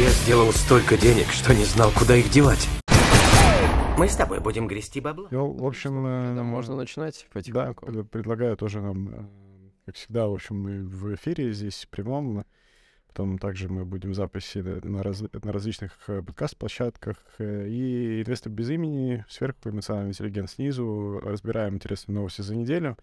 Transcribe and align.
Я 0.00 0.08
сделал 0.08 0.50
столько 0.52 0.96
денег, 0.96 1.26
что 1.28 1.54
не 1.54 1.64
знал, 1.64 1.90
куда 1.96 2.16
их 2.16 2.30
девать. 2.30 2.66
Мы 3.98 4.08
с 4.08 4.16
тобой 4.16 4.40
будем 4.40 4.66
грести 4.66 4.98
бабло. 5.00 5.28
Ну, 5.30 5.52
в 5.52 5.66
общем, 5.66 6.06
э, 6.06 6.34
Да, 6.34 6.42
можно 6.42 6.74
начинать 6.74 7.26
да, 7.28 7.34
потихоньку. 7.34 7.86
пред- 7.86 8.10
предлагаю 8.10 8.56
тоже 8.56 8.80
нам, 8.80 9.08
э, 9.08 9.22
как 9.86 9.94
всегда, 9.96 10.26
в 10.28 10.32
общем, 10.32 10.58
мы 10.62 10.82
в 10.86 11.14
эфире 11.16 11.52
здесь 11.52 11.86
прямом. 11.90 12.44
Потом 13.08 13.38
также 13.38 13.68
мы 13.68 13.84
будем 13.84 14.14
записи 14.14 14.58
на, 14.58 14.80
на 14.88 15.02
раз- 15.02 15.22
на 15.42 15.52
различных 15.52 15.92
э, 16.08 16.22
подкаст-площадках. 16.22 17.16
э, 17.38 17.68
И 17.68 18.22
«Инвестор 18.22 18.50
без 18.52 18.70
имени», 18.70 19.24
сверху 19.28 19.68
эмоциональный 19.68 20.10
интеллигент 20.12 20.48
снизу. 20.48 21.20
Разбираем 21.22 21.74
интересные 21.74 22.14
новости 22.14 22.40
за 22.40 22.56
неделю. 22.56 22.96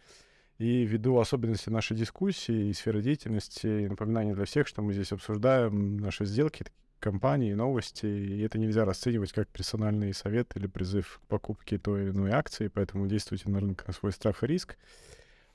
И 0.57 0.83
ввиду 0.85 1.19
особенностей 1.19 1.69
нашей 1.69 1.95
дискуссии 1.95 2.69
и 2.69 2.73
сферы 2.73 3.03
деятельности, 3.03 3.67
и 3.67 3.87
напоминание 3.87 4.33
для 4.33 4.45
всех, 4.45 4.65
что 4.67 4.81
мы 4.81 4.93
здесь 4.93 5.11
обсуждаем 5.11 5.97
наши 5.97 6.25
сделки, 6.25 6.65
компании, 6.99 7.53
новости, 7.53 8.05
и 8.05 8.41
это 8.41 8.57
нельзя 8.57 8.85
расценивать 8.85 9.31
как 9.31 9.47
персональный 9.47 10.13
совет 10.13 10.55
или 10.55 10.67
призыв 10.67 11.19
к 11.23 11.27
покупке 11.27 11.77
той 11.77 12.03
или 12.03 12.09
иной 12.11 12.31
акции, 12.31 12.67
поэтому 12.67 13.07
действуйте 13.07 13.49
на 13.49 13.59
рынке 13.59 13.83
на 13.87 13.93
свой 13.93 14.11
страх 14.11 14.43
и 14.43 14.47
риск. 14.47 14.77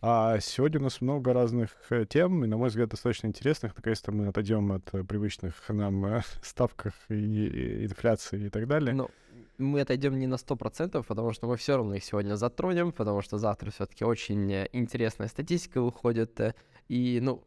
А 0.05 0.41
сегодня 0.41 0.81
у 0.81 0.83
нас 0.83 1.01
много 1.01 1.33
разных 1.33 1.71
э, 1.91 2.05
тем, 2.09 2.45
и, 2.45 2.49
на 2.49 2.57
мой 2.57 2.71
взгляд, 2.71 2.89
достаточно 2.89 3.29
интересных. 3.29 3.77
Наконец-то 3.77 4.11
мы 4.11 4.27
отойдем 4.27 4.73
от 4.73 4.93
э, 4.93 5.05
привычных 5.05 5.55
нам 5.69 6.05
э, 6.05 6.23
ставках 6.43 6.95
и, 7.09 7.15
и 7.15 7.85
инфляции 7.85 8.47
и 8.47 8.49
так 8.49 8.67
далее. 8.67 8.95
Но 8.95 9.11
мы 9.59 9.81
отойдем 9.81 10.19
не 10.19 10.27
на 10.27 10.35
100%, 10.35 11.05
потому 11.07 11.33
что 11.33 11.47
мы 11.47 11.57
все 11.57 11.77
равно 11.77 11.95
их 11.95 12.03
сегодня 12.03 12.35
затронем, 12.35 12.91
потому 12.91 13.23
что 13.23 13.39
завтра 13.39 13.71
все-таки 13.71 14.05
очень 14.05 14.53
интересная 14.73 15.29
статистика 15.29 15.81
выходит. 15.81 16.57
И, 16.89 17.21
ну, 17.23 17.45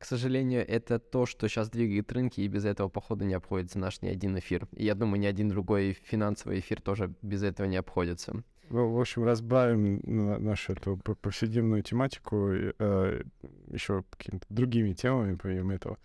к 0.00 0.06
сожалению, 0.06 0.66
это 0.66 0.98
то, 0.98 1.26
что 1.26 1.46
сейчас 1.46 1.68
двигает 1.68 2.10
рынки, 2.10 2.40
и 2.40 2.48
без 2.48 2.64
этого, 2.64 2.88
походу, 2.88 3.26
не 3.26 3.34
обходится 3.34 3.78
наш 3.78 4.00
ни 4.00 4.08
один 4.08 4.38
эфир. 4.38 4.66
И 4.72 4.86
я 4.86 4.94
думаю, 4.94 5.20
ни 5.20 5.26
один 5.26 5.50
другой 5.50 5.92
финансовый 5.92 6.60
эфир 6.60 6.80
тоже 6.80 7.12
без 7.20 7.42
этого 7.42 7.66
не 7.66 7.76
обходится. 7.76 8.42
Ну, 8.70 8.92
в 8.92 8.98
общем, 8.98 9.24
разбавим 9.24 10.00
на- 10.04 10.38
нашу 10.38 10.72
эту 10.72 10.96
повседневную 10.96 11.82
тематику 11.82 12.48
э, 12.50 13.22
еще 13.70 14.02
какими-то 14.08 14.46
другими 14.48 14.94
темами, 14.94 15.34
помимо 15.36 15.74
этого. 15.74 15.98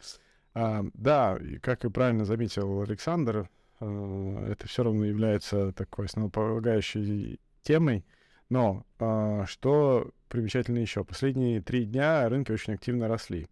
А, 0.54 0.84
да, 0.94 1.38
и 1.38 1.58
как 1.60 1.86
и 1.86 1.90
правильно 1.90 2.26
заметил 2.26 2.82
Александр, 2.82 3.50
э, 3.80 4.48
это 4.52 4.68
все 4.68 4.84
равно 4.84 5.06
является 5.06 5.72
такой 5.72 6.08
основополагающей 6.08 7.40
темой. 7.62 8.04
Но 8.50 8.86
а, 9.00 9.46
что 9.46 10.12
примечательно 10.28 10.80
еще? 10.80 11.06
Последние 11.06 11.62
три 11.62 11.86
дня 11.86 12.28
рынки 12.28 12.52
очень 12.52 12.74
активно 12.74 13.08
росли. 13.08 13.48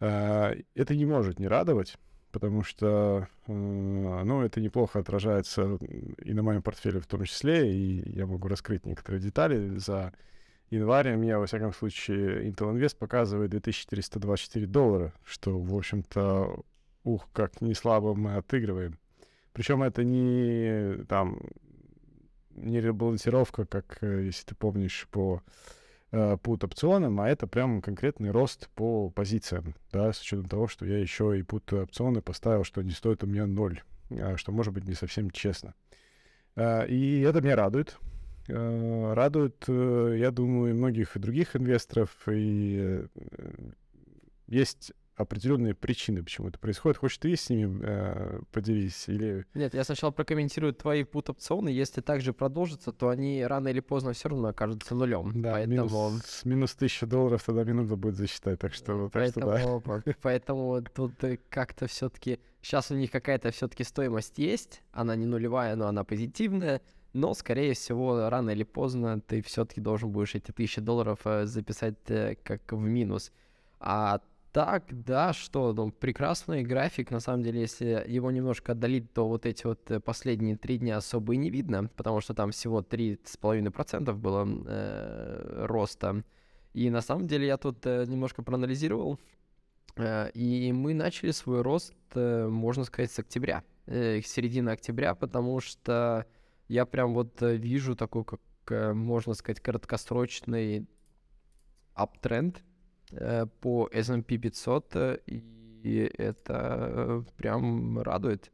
А, 0.00 0.54
это 0.74 0.94
не 0.94 1.06
может 1.06 1.38
не 1.38 1.48
радовать, 1.48 1.96
потому 2.32 2.62
что, 2.62 3.28
э, 3.46 3.52
ну, 3.52 4.42
это 4.42 4.60
неплохо 4.60 4.98
отражается 4.98 5.78
и 6.22 6.34
на 6.34 6.42
моем 6.42 6.62
портфеле 6.62 7.00
в 7.00 7.06
том 7.06 7.24
числе, 7.24 7.72
и 7.72 8.10
я 8.10 8.26
могу 8.26 8.48
раскрыть 8.48 8.84
некоторые 8.84 9.22
детали. 9.22 9.78
За 9.78 10.12
январь 10.70 11.16
мне, 11.16 11.38
во 11.38 11.46
всяком 11.46 11.72
случае, 11.72 12.48
Intel 12.48 12.74
Invest 12.74 12.96
показывает 12.98 13.50
2424 13.50 14.66
доллара, 14.66 15.12
что, 15.24 15.58
в 15.58 15.74
общем-то, 15.74 16.60
ух, 17.04 17.28
как 17.32 17.60
не 17.60 17.74
слабо 17.74 18.14
мы 18.14 18.36
отыгрываем. 18.36 18.98
Причем 19.52 19.82
это 19.82 20.04
не 20.04 21.04
там 21.04 21.38
не 22.56 22.80
ребалансировка, 22.80 23.64
как, 23.64 23.98
э, 24.02 24.24
если 24.26 24.44
ты 24.46 24.54
помнишь, 24.54 25.08
по 25.10 25.42
э, 26.12 26.36
пут 26.42 26.64
опционам, 26.64 27.20
а 27.20 27.28
это 27.28 27.46
прям 27.46 27.82
конкретный 27.82 28.30
рост 28.30 28.68
по 28.74 29.10
позициям, 29.10 29.74
да, 29.92 30.12
с 30.12 30.20
учетом 30.20 30.46
того, 30.48 30.68
что 30.68 30.86
я 30.86 30.98
еще 30.98 31.38
и 31.38 31.42
пут 31.42 31.72
опционы 31.72 32.22
поставил, 32.22 32.64
что 32.64 32.82
не 32.82 32.92
стоит 32.92 33.24
у 33.24 33.26
меня 33.26 33.46
ноль, 33.46 33.80
а, 34.10 34.36
что 34.36 34.52
может 34.52 34.72
быть 34.72 34.86
не 34.86 34.94
совсем 34.94 35.30
честно. 35.30 35.74
А, 36.54 36.84
И 36.84 37.20
это 37.20 37.40
меня 37.40 37.56
радует. 37.56 37.98
Э, 38.48 39.12
Радует, 39.14 39.64
э, 39.66 40.16
я 40.18 40.30
думаю, 40.30 40.70
и 40.70 40.76
многих 40.76 41.16
и 41.16 41.18
других 41.18 41.56
инвесторов. 41.56 42.10
И 42.28 42.78
э, 42.78 43.06
есть 44.46 44.92
определенные 45.16 45.74
причины, 45.74 46.22
почему 46.22 46.48
это 46.48 46.58
происходит. 46.58 46.98
Хочешь 46.98 47.18
ты 47.18 47.34
с 47.34 47.48
ними 47.48 47.80
э, 47.82 48.40
поделись? 48.52 49.08
Или 49.08 49.46
Нет, 49.54 49.74
я 49.74 49.82
сначала 49.84 50.10
прокомментирую 50.10 50.74
твои 50.74 51.04
пут-опционы. 51.04 51.70
Если 51.70 52.02
так 52.02 52.20
же 52.20 52.32
продолжится, 52.32 52.92
то 52.92 53.08
они 53.08 53.44
рано 53.44 53.68
или 53.68 53.80
поздно 53.80 54.12
все 54.12 54.28
равно 54.28 54.48
окажутся 54.48 54.94
нулем. 54.94 55.40
да, 55.40 55.52
Поэтому... 55.52 55.74
минус, 55.74 56.22
с 56.26 56.44
минус 56.44 56.74
1000 56.74 57.06
долларов 57.06 57.42
тогда 57.42 57.64
нужно 57.64 57.96
будет 57.96 58.16
засчитать. 58.16 58.58
Так 58.58 58.74
что, 58.74 59.08
так 59.08 59.28
что 59.30 59.40
да. 59.40 59.46
Поэтому, 59.46 60.14
поэтому 60.20 60.82
тут 60.82 61.24
э, 61.24 61.38
как-то 61.48 61.86
все-таки 61.86 62.38
сейчас 62.60 62.90
у 62.90 62.94
них 62.94 63.10
какая-то 63.10 63.50
все-таки 63.52 63.84
стоимость 63.84 64.38
есть, 64.38 64.82
она 64.92 65.16
не 65.16 65.24
нулевая, 65.26 65.76
но 65.76 65.86
она 65.86 66.04
позитивная, 66.04 66.82
но 67.12 67.32
скорее 67.32 67.72
всего 67.72 68.28
рано 68.28 68.50
или 68.50 68.64
поздно 68.64 69.20
ты 69.20 69.40
все-таки 69.40 69.80
должен 69.80 70.10
будешь 70.10 70.34
эти 70.34 70.52
тысячи 70.52 70.80
долларов 70.80 71.20
э, 71.24 71.46
записать 71.46 71.96
э, 72.08 72.36
как 72.42 72.70
в 72.72 72.80
минус. 72.80 73.32
А 73.80 74.20
так, 74.56 74.84
да, 75.04 75.34
что, 75.34 75.74
ну, 75.74 75.90
прекрасный 75.90 76.62
график, 76.62 77.10
на 77.10 77.20
самом 77.20 77.42
деле, 77.42 77.60
если 77.60 78.02
его 78.08 78.30
немножко 78.30 78.72
отдалить, 78.72 79.12
то 79.12 79.28
вот 79.28 79.44
эти 79.44 79.66
вот 79.66 79.90
э, 79.90 80.00
последние 80.00 80.56
три 80.56 80.78
дня 80.78 80.96
особо 80.96 81.34
и 81.34 81.36
не 81.36 81.50
видно, 81.50 81.90
потому 81.94 82.22
что 82.22 82.32
там 82.32 82.52
всего 82.52 82.80
3,5% 82.80 84.14
было 84.14 84.48
э, 84.66 85.66
роста. 85.66 86.24
И 86.72 86.88
на 86.88 87.02
самом 87.02 87.26
деле 87.26 87.46
я 87.46 87.58
тут 87.58 87.84
э, 87.84 88.06
немножко 88.06 88.42
проанализировал, 88.42 89.20
э, 89.96 90.30
и 90.30 90.72
мы 90.72 90.94
начали 90.94 91.32
свой 91.32 91.60
рост, 91.60 91.92
э, 92.14 92.48
можно 92.48 92.84
сказать, 92.84 93.12
с 93.12 93.18
октября, 93.18 93.62
э, 93.84 94.22
середины 94.22 94.70
октября, 94.70 95.14
потому 95.14 95.60
что 95.60 96.24
я 96.68 96.86
прям 96.86 97.12
вот 97.12 97.42
э, 97.42 97.56
вижу 97.56 97.94
такой, 97.94 98.24
как 98.24 98.40
э, 98.70 98.94
можно 98.94 99.34
сказать, 99.34 99.60
краткосрочный 99.60 100.88
аптренд 101.92 102.62
по 103.60 103.88
S&P 103.92 104.38
500, 104.38 104.96
э, 104.96 105.18
и 105.26 106.10
это 106.18 106.88
э, 106.90 107.22
прям 107.36 108.00
радует. 108.00 108.50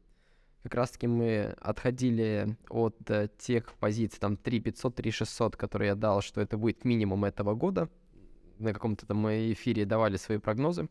Как 0.61 0.75
раз 0.75 0.91
таки 0.91 1.07
мы 1.07 1.55
отходили 1.59 2.55
от 2.69 2.95
э, 3.09 3.27
тех 3.37 3.73
позиций, 3.73 4.19
там 4.19 4.37
3500, 4.37 4.95
3600, 4.95 5.55
которые 5.57 5.89
я 5.89 5.95
дал, 5.95 6.21
что 6.21 6.41
это 6.41 6.57
будет 6.57 6.85
минимум 6.85 7.25
этого 7.25 7.55
года. 7.55 7.89
На 8.59 8.71
каком-то 8.71 9.05
там 9.05 9.27
эфире 9.27 9.85
давали 9.85 10.17
свои 10.17 10.37
прогнозы. 10.37 10.87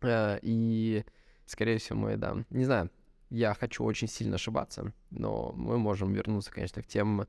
Э, 0.00 0.38
И, 0.42 1.04
скорее 1.44 1.78
всего, 1.78 1.98
мы, 1.98 2.16
да, 2.16 2.44
не 2.50 2.64
знаю, 2.64 2.90
я 3.28 3.54
хочу 3.54 3.84
очень 3.84 4.08
сильно 4.08 4.34
ошибаться, 4.36 4.92
но 5.10 5.52
мы 5.54 5.78
можем 5.78 6.12
вернуться, 6.12 6.50
конечно, 6.50 6.82
к 6.82 6.86
тем 6.86 7.22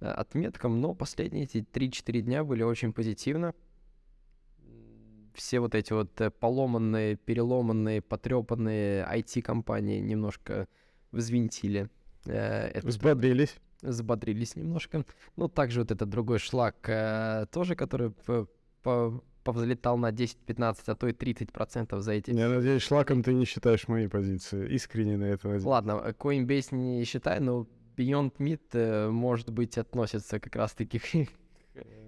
э, 0.00 0.06
отметкам, 0.06 0.80
но 0.80 0.94
последние 0.94 1.44
эти 1.44 1.58
3-4 1.58 2.20
дня 2.22 2.44
были 2.44 2.62
очень 2.62 2.92
позитивно. 2.92 3.54
Все 5.38 5.60
вот 5.60 5.74
эти 5.74 5.92
вот 5.92 6.20
э, 6.20 6.30
поломанные, 6.30 7.14
переломанные, 7.16 8.02
потрепанные 8.02 9.06
IT-компании 9.06 10.00
немножко 10.00 10.66
взвинтили. 11.12 11.88
э, 12.26 12.80
Взбодрились. 12.82 13.54
взбодрились 13.82 14.56
немножко. 14.56 15.04
Ну, 15.36 15.48
также 15.48 15.80
вот 15.80 15.90
этот 15.92 16.08
другой 16.08 16.38
шлак 16.40 16.76
э, 16.88 17.46
тоже, 17.52 17.76
который 17.76 18.10
по- 18.82 19.22
повзлетал 19.44 19.96
на 19.96 20.10
10-15, 20.10 20.76
а 20.86 20.94
то 20.94 21.06
и 21.06 21.12
30% 21.12 22.00
за 22.00 22.12
эти... 22.12 22.30
Я 22.32 22.48
надеюсь, 22.48 22.82
шлаком 22.82 23.22
ты 23.22 23.32
не 23.32 23.44
считаешь 23.44 23.88
мои 23.88 24.08
позиции. 24.08 24.68
Искренне 24.74 25.16
на 25.16 25.24
это 25.24 25.46
надеюсь. 25.48 25.64
Ладно, 25.64 26.02
э, 26.04 26.12
Coinbase 26.12 26.74
не 26.74 27.04
считай, 27.04 27.40
но 27.40 27.66
Beyond 27.96 28.32
Meat, 28.38 28.60
э, 28.72 29.08
может 29.10 29.50
быть, 29.50 29.78
относится 29.78 30.40
как 30.40 30.56
раз-таки 30.56 31.00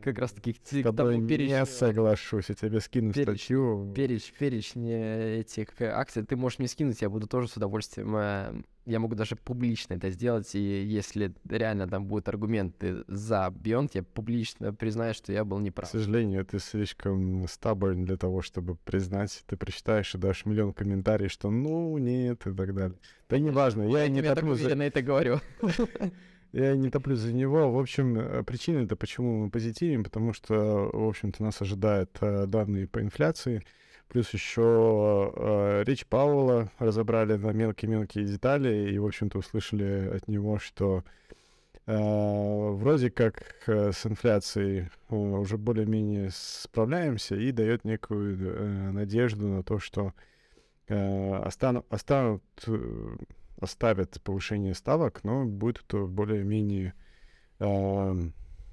как 0.03 0.19
раз-таки 0.19 0.55
к 0.55 0.57
С 0.65 0.71
к 0.81 0.83
тобой 0.83 0.93
тому 1.15 1.23
не 1.23 1.29
перечню- 1.29 1.67
соглашусь. 1.67 2.49
Я 2.49 2.55
тебе 2.55 2.81
скину 2.81 3.11
перечень- 3.13 3.23
статью. 3.37 3.93
переч, 3.95 4.33
перечень 4.39 4.89
э, 4.91 5.41
этих 5.41 5.69
э, 5.81 5.87
акций. 5.89 6.25
Ты 6.25 6.37
можешь 6.37 6.59
мне 6.59 6.69
скинуть, 6.69 7.03
я 7.03 7.11
буду 7.11 7.27
тоже 7.27 7.49
с 7.49 7.57
удовольствием. 7.57 8.15
э, 8.17 8.63
Я 8.87 8.99
могу 8.99 9.15
даже 9.15 9.37
публично 9.37 9.95
это 9.95 10.11
сделать, 10.11 10.55
и 10.55 10.59
если 10.85 11.33
реально 11.49 11.87
там 11.87 12.07
будут 12.07 12.29
аргументы 12.29 13.05
за 13.09 13.49
Beyond, 13.55 13.91
я 13.95 14.03
публично 14.03 14.73
признаю, 14.73 15.13
что 15.15 15.33
я 15.33 15.45
был 15.45 15.59
К 15.59 15.63
неправ. 15.63 15.91
сожалению, 15.91 16.45
ты 16.47 16.59
слишком 16.59 17.47
стаборн 17.47 18.05
для 18.05 18.17
того, 18.17 18.41
чтобы 18.43 18.77
признать. 18.77 19.45
Ты 19.47 19.57
прочитаешь 19.57 20.15
и 20.15 20.19
дашь 20.19 20.47
миллион 20.47 20.73
комментариев, 20.73 21.31
что 21.31 21.51
ну, 21.51 21.97
нет 21.99 22.47
и 22.47 22.53
так 22.55 22.75
далее. 22.75 22.99
Да 23.29 23.39
неважно, 23.39 23.83
я 23.83 24.09
не 24.09 24.21
я 24.21 24.35
так 24.35 24.41
топлю 24.41 24.55
за... 24.57 24.71
это 24.71 25.03
говорю. 25.03 25.41
Я 26.53 26.75
не 26.75 26.91
топлю 26.91 27.15
за 27.15 27.33
него. 27.33 27.71
В 27.71 27.79
общем, 27.79 28.19
э, 28.19 28.43
причина-то, 28.43 28.97
почему 28.97 29.45
мы 29.45 29.51
позитивим, 29.51 30.03
потому 30.03 30.33
что, 30.33 30.91
в 30.93 31.09
общем-то, 31.09 31.43
нас 31.43 31.63
ожидают 31.63 32.17
э, 32.21 32.47
данные 32.47 32.89
по 32.89 33.01
инфляции. 33.01 33.63
Плюс 34.09 34.31
еще 34.35 35.33
э, 35.37 35.85
речь 35.87 36.05
Пауэлла 36.07 36.73
разобрали 36.81 37.37
на 37.37 37.53
мелкие-мелкие 37.53 38.25
детали 38.25 38.91
и, 38.91 38.99
в 38.99 39.07
общем-то, 39.07 39.39
услышали 39.39 40.11
от 40.13 40.27
него, 40.27 40.59
что 40.59 41.05
э, 41.87 41.97
вроде 41.97 43.11
как 43.13 43.45
э, 43.69 43.93
с 43.93 44.05
инфляцией 44.05 44.89
э, 45.09 45.15
уже 45.15 45.57
более-менее 45.57 46.31
справляемся 46.33 47.37
и 47.37 47.53
дает 47.53 47.85
некую 47.85 48.37
э, 48.37 48.91
надежду 48.91 49.47
на 49.47 49.63
то, 49.63 49.79
что 49.79 50.13
э, 50.89 51.35
остану, 51.45 51.87
останут, 51.89 52.43
э, 52.67 53.17
оставят 53.61 54.21
повышение 54.23 54.75
ставок, 54.75 55.23
но 55.25 55.45
будет 55.45 55.83
это 55.87 56.07
более-менее 56.07 56.95
э, 57.59 58.15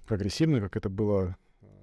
агрессивно, 0.08 0.62
как 0.62 0.76
это 0.78 0.90
было 0.90 1.38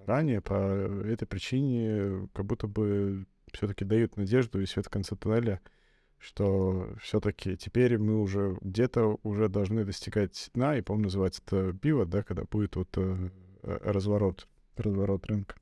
ранее. 0.06 0.40
По 0.40 0.54
этой 0.54 1.26
причине 1.26 2.28
как 2.32 2.46
будто 2.46 2.66
бы 2.66 3.26
все-таки 3.52 3.84
дают 3.84 4.16
надежду 4.16 4.60
и 4.60 4.66
свет 4.66 4.86
в 4.86 4.90
конце 4.90 5.16
туннеля, 5.16 5.60
что 6.18 6.94
все-таки 7.00 7.56
теперь 7.56 7.98
мы 7.98 8.20
уже 8.20 8.56
где-то 8.62 9.18
уже 9.22 9.48
должны 9.48 9.84
достигать 9.84 10.50
дна, 10.54 10.76
и, 10.76 10.80
по-моему, 10.80 11.04
называется 11.04 11.42
это 11.46 11.72
пиво, 11.74 12.06
да, 12.06 12.22
когда 12.22 12.44
будет 12.44 12.76
вот 12.76 12.88
э, 12.96 13.30
э, 13.62 13.78
разворот, 13.82 14.48
разворот 14.76 15.26
рынка. 15.26 15.56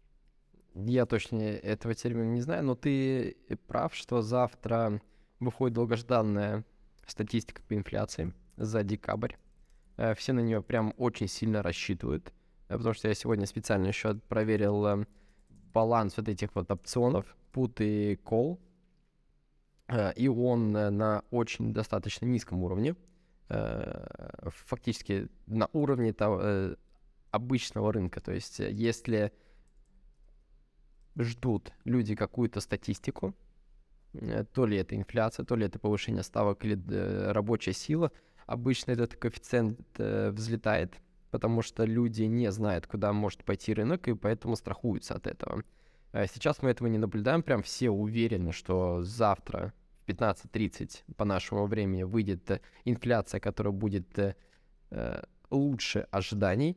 Я 0.74 1.04
точно 1.04 1.42
этого 1.42 1.94
термина 1.94 2.30
не 2.30 2.40
знаю, 2.40 2.64
но 2.64 2.74
ты 2.74 3.36
прав, 3.66 3.94
что 3.94 4.22
завтра 4.22 5.02
выходит 5.38 5.74
долгожданная 5.74 6.64
статистика 7.06 7.62
по 7.62 7.74
инфляции 7.74 8.32
за 8.56 8.82
декабрь. 8.82 9.34
Э, 9.96 10.14
все 10.14 10.32
на 10.32 10.40
нее 10.40 10.62
прям 10.62 10.94
очень 10.96 11.28
сильно 11.28 11.62
рассчитывают, 11.62 12.32
э, 12.68 12.76
потому 12.76 12.94
что 12.94 13.08
я 13.08 13.14
сегодня 13.14 13.46
специально 13.46 13.86
еще 13.86 14.14
проверил 14.14 14.86
э, 14.86 15.06
баланс 15.72 16.16
вот 16.16 16.28
этих 16.28 16.54
вот 16.54 16.70
опционов, 16.70 17.36
put 17.52 17.82
и 17.84 18.14
call, 18.24 18.58
и 20.16 20.26
он 20.26 20.72
на 20.72 21.22
очень 21.30 21.74
достаточно 21.74 22.24
низком 22.24 22.62
уровне, 22.62 22.96
фактически 23.48 25.28
на 25.46 25.68
уровне 25.74 26.14
того, 26.14 26.76
обычного 27.30 27.92
рынка. 27.92 28.20
То 28.20 28.32
есть 28.32 28.58
если 28.58 29.32
ждут 31.16 31.72
люди 31.84 32.14
какую-то 32.14 32.60
статистику, 32.60 33.34
то 34.52 34.66
ли 34.66 34.76
это 34.76 34.96
инфляция, 34.96 35.44
то 35.44 35.56
ли 35.56 35.66
это 35.66 35.78
повышение 35.78 36.22
ставок 36.22 36.64
или 36.64 36.78
э, 36.90 37.32
рабочая 37.32 37.72
сила, 37.72 38.12
обычно 38.46 38.92
этот 38.92 39.16
коэффициент 39.16 39.80
э, 39.98 40.30
взлетает, 40.30 40.94
потому 41.30 41.62
что 41.62 41.84
люди 41.84 42.22
не 42.24 42.50
знают, 42.50 42.86
куда 42.86 43.12
может 43.12 43.44
пойти 43.44 43.72
рынок, 43.74 44.08
и 44.08 44.14
поэтому 44.14 44.56
страхуются 44.56 45.14
от 45.14 45.26
этого. 45.26 45.62
Сейчас 46.12 46.60
мы 46.60 46.68
этого 46.68 46.88
не 46.88 46.98
наблюдаем, 46.98 47.42
прям 47.42 47.62
все 47.62 47.88
уверены, 47.88 48.52
что 48.52 49.02
завтра 49.02 49.72
в 50.04 50.10
15.30 50.10 51.14
по 51.16 51.24
нашему 51.24 51.64
времени 51.64 52.02
выйдет 52.02 52.60
инфляция, 52.84 53.40
которая 53.40 53.72
будет 53.72 54.36
лучше 55.50 56.06
ожиданий, 56.10 56.76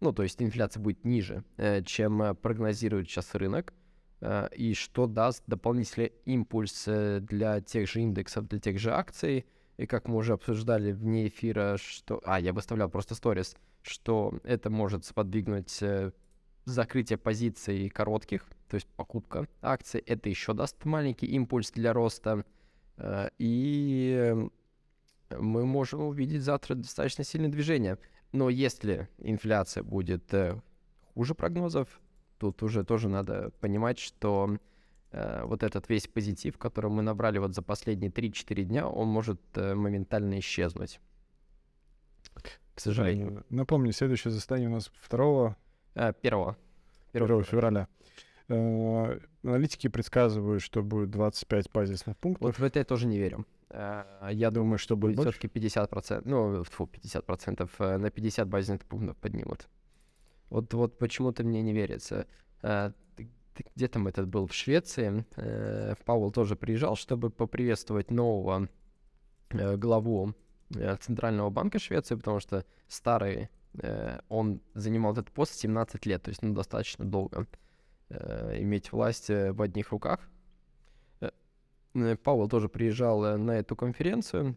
ну, 0.00 0.12
то 0.12 0.22
есть 0.22 0.40
инфляция 0.40 0.80
будет 0.80 1.04
ниже, 1.04 1.44
э, 1.56 1.82
чем 1.82 2.22
э, 2.22 2.34
прогнозирует 2.34 3.08
сейчас 3.08 3.34
рынок, 3.34 3.72
э, 3.72 3.77
и 4.20 4.74
что 4.74 5.06
даст 5.06 5.44
дополнительный 5.46 6.12
импульс 6.24 6.84
для 6.86 7.60
тех 7.60 7.88
же 7.88 8.00
индексов, 8.00 8.48
для 8.48 8.58
тех 8.58 8.78
же 8.78 8.92
акций. 8.92 9.46
И 9.76 9.86
как 9.86 10.08
мы 10.08 10.16
уже 10.16 10.32
обсуждали 10.32 10.92
вне 10.92 11.28
эфира, 11.28 11.76
что... 11.78 12.20
А, 12.24 12.40
я 12.40 12.52
выставлял 12.52 12.88
просто 12.88 13.14
сторис, 13.14 13.54
что 13.82 14.34
это 14.42 14.70
может 14.70 15.04
сподвигнуть 15.04 15.82
закрытие 16.64 17.16
позиций 17.16 17.88
коротких, 17.88 18.44
то 18.68 18.74
есть 18.74 18.88
покупка 18.96 19.46
акций. 19.62 20.00
Это 20.00 20.28
еще 20.28 20.52
даст 20.52 20.84
маленький 20.84 21.26
импульс 21.26 21.70
для 21.70 21.92
роста. 21.92 22.44
И 23.38 24.34
мы 25.30 25.66
можем 25.66 26.02
увидеть 26.02 26.42
завтра 26.42 26.74
достаточно 26.74 27.24
сильное 27.24 27.50
движение. 27.50 27.98
Но 28.32 28.50
если 28.50 29.08
инфляция 29.18 29.82
будет 29.82 30.32
э, 30.34 30.60
хуже 31.14 31.34
прогнозов, 31.34 32.00
тут 32.38 32.62
уже 32.62 32.84
тоже 32.84 33.08
надо 33.08 33.50
понимать, 33.60 33.98
что 33.98 34.58
э, 35.12 35.42
вот 35.44 35.62
этот 35.62 35.88
весь 35.88 36.06
позитив, 36.06 36.58
который 36.58 36.90
мы 36.90 37.02
набрали 37.02 37.38
вот 37.38 37.54
за 37.54 37.62
последние 37.62 38.10
3-4 38.10 38.62
дня, 38.64 38.88
он 38.88 39.08
может 39.08 39.40
э, 39.54 39.74
моментально 39.74 40.38
исчезнуть. 40.38 41.00
К 42.74 42.80
сожалению. 42.80 43.44
Напомню, 43.50 43.92
следующее 43.92 44.30
заседание 44.30 44.68
у 44.68 44.72
нас 44.72 44.90
2 45.10 45.56
1 45.94 46.14
1 46.22 46.56
февраля. 47.12 47.42
февраля. 47.42 47.88
Э, 48.48 49.18
аналитики 49.42 49.88
предсказывают, 49.88 50.62
что 50.62 50.82
будет 50.82 51.10
25 51.10 51.70
базисных 51.72 52.16
пунктов. 52.16 52.46
Вот 52.46 52.58
в 52.58 52.62
это 52.62 52.78
я 52.78 52.84
тоже 52.84 53.06
не 53.06 53.18
верю. 53.18 53.46
Э, 53.70 54.04
я 54.32 54.50
думаю, 54.50 54.78
что 54.78 54.96
будет 54.96 55.18
все-таки 55.18 55.48
50%, 55.48 56.22
ну, 56.24 56.64
фу, 56.64 56.88
50%, 56.90 57.70
э, 57.78 57.96
на 57.98 58.10
50 58.10 58.48
базисных 58.48 58.84
пунктов 58.84 59.16
поднимут. 59.16 59.68
Вот, 60.50 60.72
вот 60.74 60.98
почему-то 60.98 61.44
мне 61.44 61.62
не 61.62 61.72
верится. 61.72 62.26
Э, 62.62 62.92
где 63.74 63.88
там 63.88 64.06
этот 64.06 64.28
был? 64.28 64.46
В 64.46 64.54
Швеции. 64.54 65.24
Пауэлл 66.04 66.30
тоже 66.30 66.54
приезжал, 66.54 66.94
чтобы 66.94 67.28
поприветствовать 67.28 68.12
нового 68.12 68.68
главу 69.50 70.34
Центрального 71.00 71.50
банка 71.50 71.80
Швеции, 71.80 72.14
потому 72.14 72.38
что 72.38 72.64
старый, 72.86 73.48
он 74.28 74.60
занимал 74.74 75.12
этот 75.12 75.32
пост 75.32 75.54
17 75.54 76.06
лет, 76.06 76.22
то 76.22 76.28
есть 76.28 76.42
ну, 76.42 76.54
достаточно 76.54 77.04
долго 77.04 77.48
иметь 78.10 78.92
власть 78.92 79.28
в 79.28 79.60
одних 79.60 79.90
руках. 79.90 80.20
Э, 81.94 82.16
Пауэлл 82.16 82.48
тоже 82.48 82.68
приезжал 82.68 83.24
э, 83.24 83.36
на 83.36 83.52
эту 83.52 83.76
конференцию. 83.76 84.56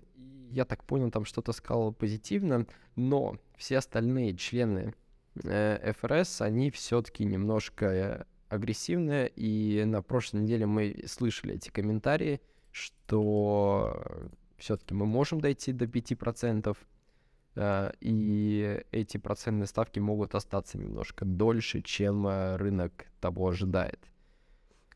Я 0.51 0.65
так 0.65 0.83
понял, 0.83 1.11
там 1.11 1.25
что-то 1.25 1.53
сказал 1.53 1.93
позитивно, 1.93 2.65
но 2.95 3.37
все 3.55 3.77
остальные 3.77 4.35
члены 4.35 4.79
э, 4.89 4.93
ФРС, 5.35 6.41
они 6.41 6.71
все-таки 6.71 7.23
немножко 7.25 8.25
агрессивные, 8.49 9.29
и 9.29 9.83
на 9.85 10.01
прошлой 10.01 10.41
неделе 10.41 10.65
мы 10.65 11.03
слышали 11.07 11.55
эти 11.55 11.69
комментарии, 11.69 12.41
что 12.71 14.03
все-таки 14.57 14.93
мы 14.93 15.05
можем 15.05 15.39
дойти 15.39 15.71
до 15.71 15.85
5%, 15.85 16.77
и 18.01 18.83
эти 18.91 19.17
процентные 19.17 19.67
ставки 19.67 19.99
могут 19.99 20.35
остаться 20.35 20.77
немножко 20.77 21.25
дольше, 21.25 21.81
чем 21.81 22.27
рынок 22.57 23.05
того 23.19 23.47
ожидает. 23.47 24.11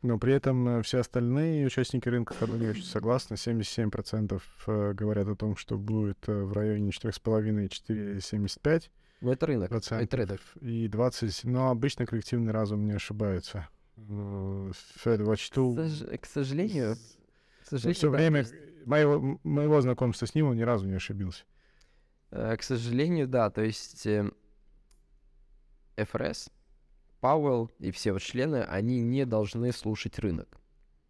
Но 0.02 0.18
при 0.18 0.34
этом 0.34 0.68
э, 0.68 0.82
все 0.82 1.00
остальные 1.00 1.66
участники 1.66 2.08
рынка 2.08 2.34
не 2.46 2.68
очень 2.68 2.84
согласны. 2.84 3.34
77% 3.34 4.40
э, 4.66 4.92
говорят 4.92 5.28
о 5.28 5.34
том, 5.34 5.56
что 5.56 5.78
будет 5.78 6.28
э, 6.28 6.32
в 6.32 6.52
районе 6.52 6.90
4,5-4,75. 6.90 8.84
Ну, 9.20 9.32
это 9.32 9.46
рынок, 9.46 9.72
это 9.72 10.16
рынок. 10.16 10.40
И 10.60 10.88
20, 10.88 11.44
но 11.44 11.70
обычно 11.70 12.06
коллективный 12.06 12.52
разум 12.52 12.86
не 12.86 12.92
ошибается. 12.92 13.68
Фед 13.96 15.20
вочту... 15.22 15.74
К 15.74 16.26
сожалению... 16.26 16.96
К 17.62 17.68
сожалению 17.68 17.94
все 17.94 18.10
время 18.10 18.46
моего, 18.84 19.40
моего 19.42 19.80
знакомства 19.80 20.26
с 20.26 20.34
ним 20.34 20.48
он 20.48 20.56
ни 20.56 20.62
разу 20.62 20.86
не 20.86 20.94
ошибился. 20.94 21.44
К 22.30 22.58
сожалению, 22.60 23.26
да. 23.26 23.50
То 23.50 23.62
есть 23.62 24.06
ФРС 25.96 26.50
Пауэлл 27.20 27.70
и 27.78 27.90
все 27.90 28.12
вот 28.12 28.22
члены, 28.22 28.62
они 28.64 29.00
не 29.00 29.24
должны 29.24 29.72
слушать 29.72 30.18
рынок. 30.18 30.58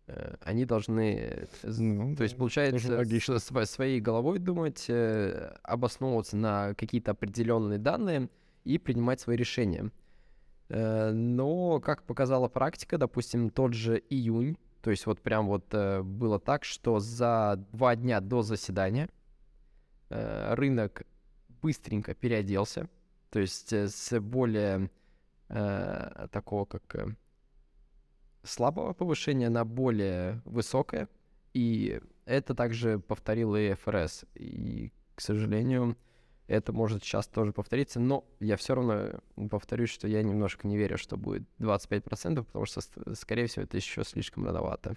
Э, 0.06 0.36
они 0.40 0.64
должны, 0.64 1.48
ну, 1.62 2.14
то 2.16 2.22
есть, 2.22 2.36
получается, 2.36 3.38
с, 3.38 3.70
своей 3.70 4.00
головой 4.00 4.38
думать, 4.38 4.86
э, 4.88 5.54
обосновываться 5.62 6.36
на 6.36 6.74
какие-то 6.74 7.12
определенные 7.12 7.78
данные 7.78 8.28
и 8.64 8.78
принимать 8.78 9.20
свои 9.20 9.36
решения. 9.36 9.90
Э, 10.68 11.10
но, 11.10 11.80
как 11.80 12.04
показала 12.04 12.48
практика, 12.48 12.98
допустим, 12.98 13.50
тот 13.50 13.72
же 13.74 14.02
июнь, 14.10 14.56
то 14.80 14.90
есть 14.90 15.06
вот 15.06 15.20
прям 15.20 15.48
вот 15.48 15.74
было 15.74 16.38
так, 16.38 16.64
что 16.64 17.00
за 17.00 17.64
два 17.72 17.96
дня 17.96 18.20
до 18.20 18.42
заседания 18.42 19.08
рынок 20.08 21.02
быстренько 21.60 22.14
переоделся, 22.14 22.88
то 23.30 23.40
есть 23.40 23.72
с 23.72 24.20
более 24.20 24.88
э, 25.48 26.28
такого 26.30 26.64
как 26.64 26.94
э, 26.94 27.08
слабого 28.46 28.92
повышения 28.92 29.48
на 29.50 29.64
более 29.64 30.40
высокое. 30.44 31.08
И 31.52 32.00
это 32.24 32.54
также 32.54 32.98
повторил 32.98 33.56
и 33.56 33.74
ФРС. 33.74 34.24
И, 34.34 34.92
к 35.14 35.20
сожалению, 35.20 35.96
это 36.46 36.72
может 36.72 37.02
сейчас 37.02 37.26
тоже 37.26 37.52
повториться, 37.52 37.98
но 37.98 38.24
я 38.40 38.56
все 38.56 38.74
равно 38.74 39.20
повторюсь, 39.50 39.90
что 39.90 40.06
я 40.06 40.22
немножко 40.22 40.68
не 40.68 40.76
верю, 40.76 40.96
что 40.96 41.16
будет 41.16 41.42
25%, 41.58 42.44
потому 42.44 42.66
что, 42.66 42.80
скорее 43.14 43.46
всего, 43.46 43.64
это 43.64 43.76
еще 43.76 44.04
слишком 44.04 44.46
рановато. 44.46 44.96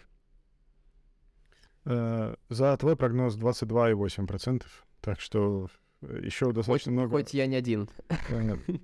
Э, 1.86 2.36
за 2.50 2.78
твой 2.78 2.96
прогноз 2.96 3.36
22,8%, 3.38 4.64
так 5.02 5.20
что 5.20 5.70
еще 6.02 6.52
достаточно 6.52 6.92
хоть, 6.92 6.98
много... 6.98 7.12
Хоть 7.12 7.34
я 7.34 7.46
не 7.46 7.56
один. 7.56 7.90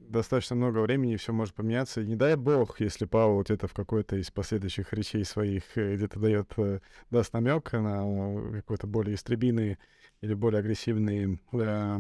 Достаточно 0.10 0.56
много 0.56 0.80
времени, 0.80 1.16
все 1.16 1.32
может 1.32 1.54
поменяться. 1.54 2.02
И 2.02 2.08
не 2.08 2.16
дай 2.16 2.36
бог, 2.36 2.82
если 2.82 3.06
Павел 3.06 3.42
где-то 3.42 3.68
в 3.68 3.74
какой-то 3.74 4.18
из 4.18 4.32
последующих 4.32 4.92
речей 4.92 5.24
своих 5.24 5.64
э, 5.78 5.96
где-то 5.96 6.20
дает, 6.20 6.54
э, 6.58 6.80
даст 7.12 7.34
намек 7.34 7.72
на 7.72 8.52
какой-то 8.54 8.88
более 8.88 9.16
истребиный 9.16 9.78
или 10.22 10.34
более 10.34 10.60
агрессивный 10.60 11.40
э, 11.54 11.98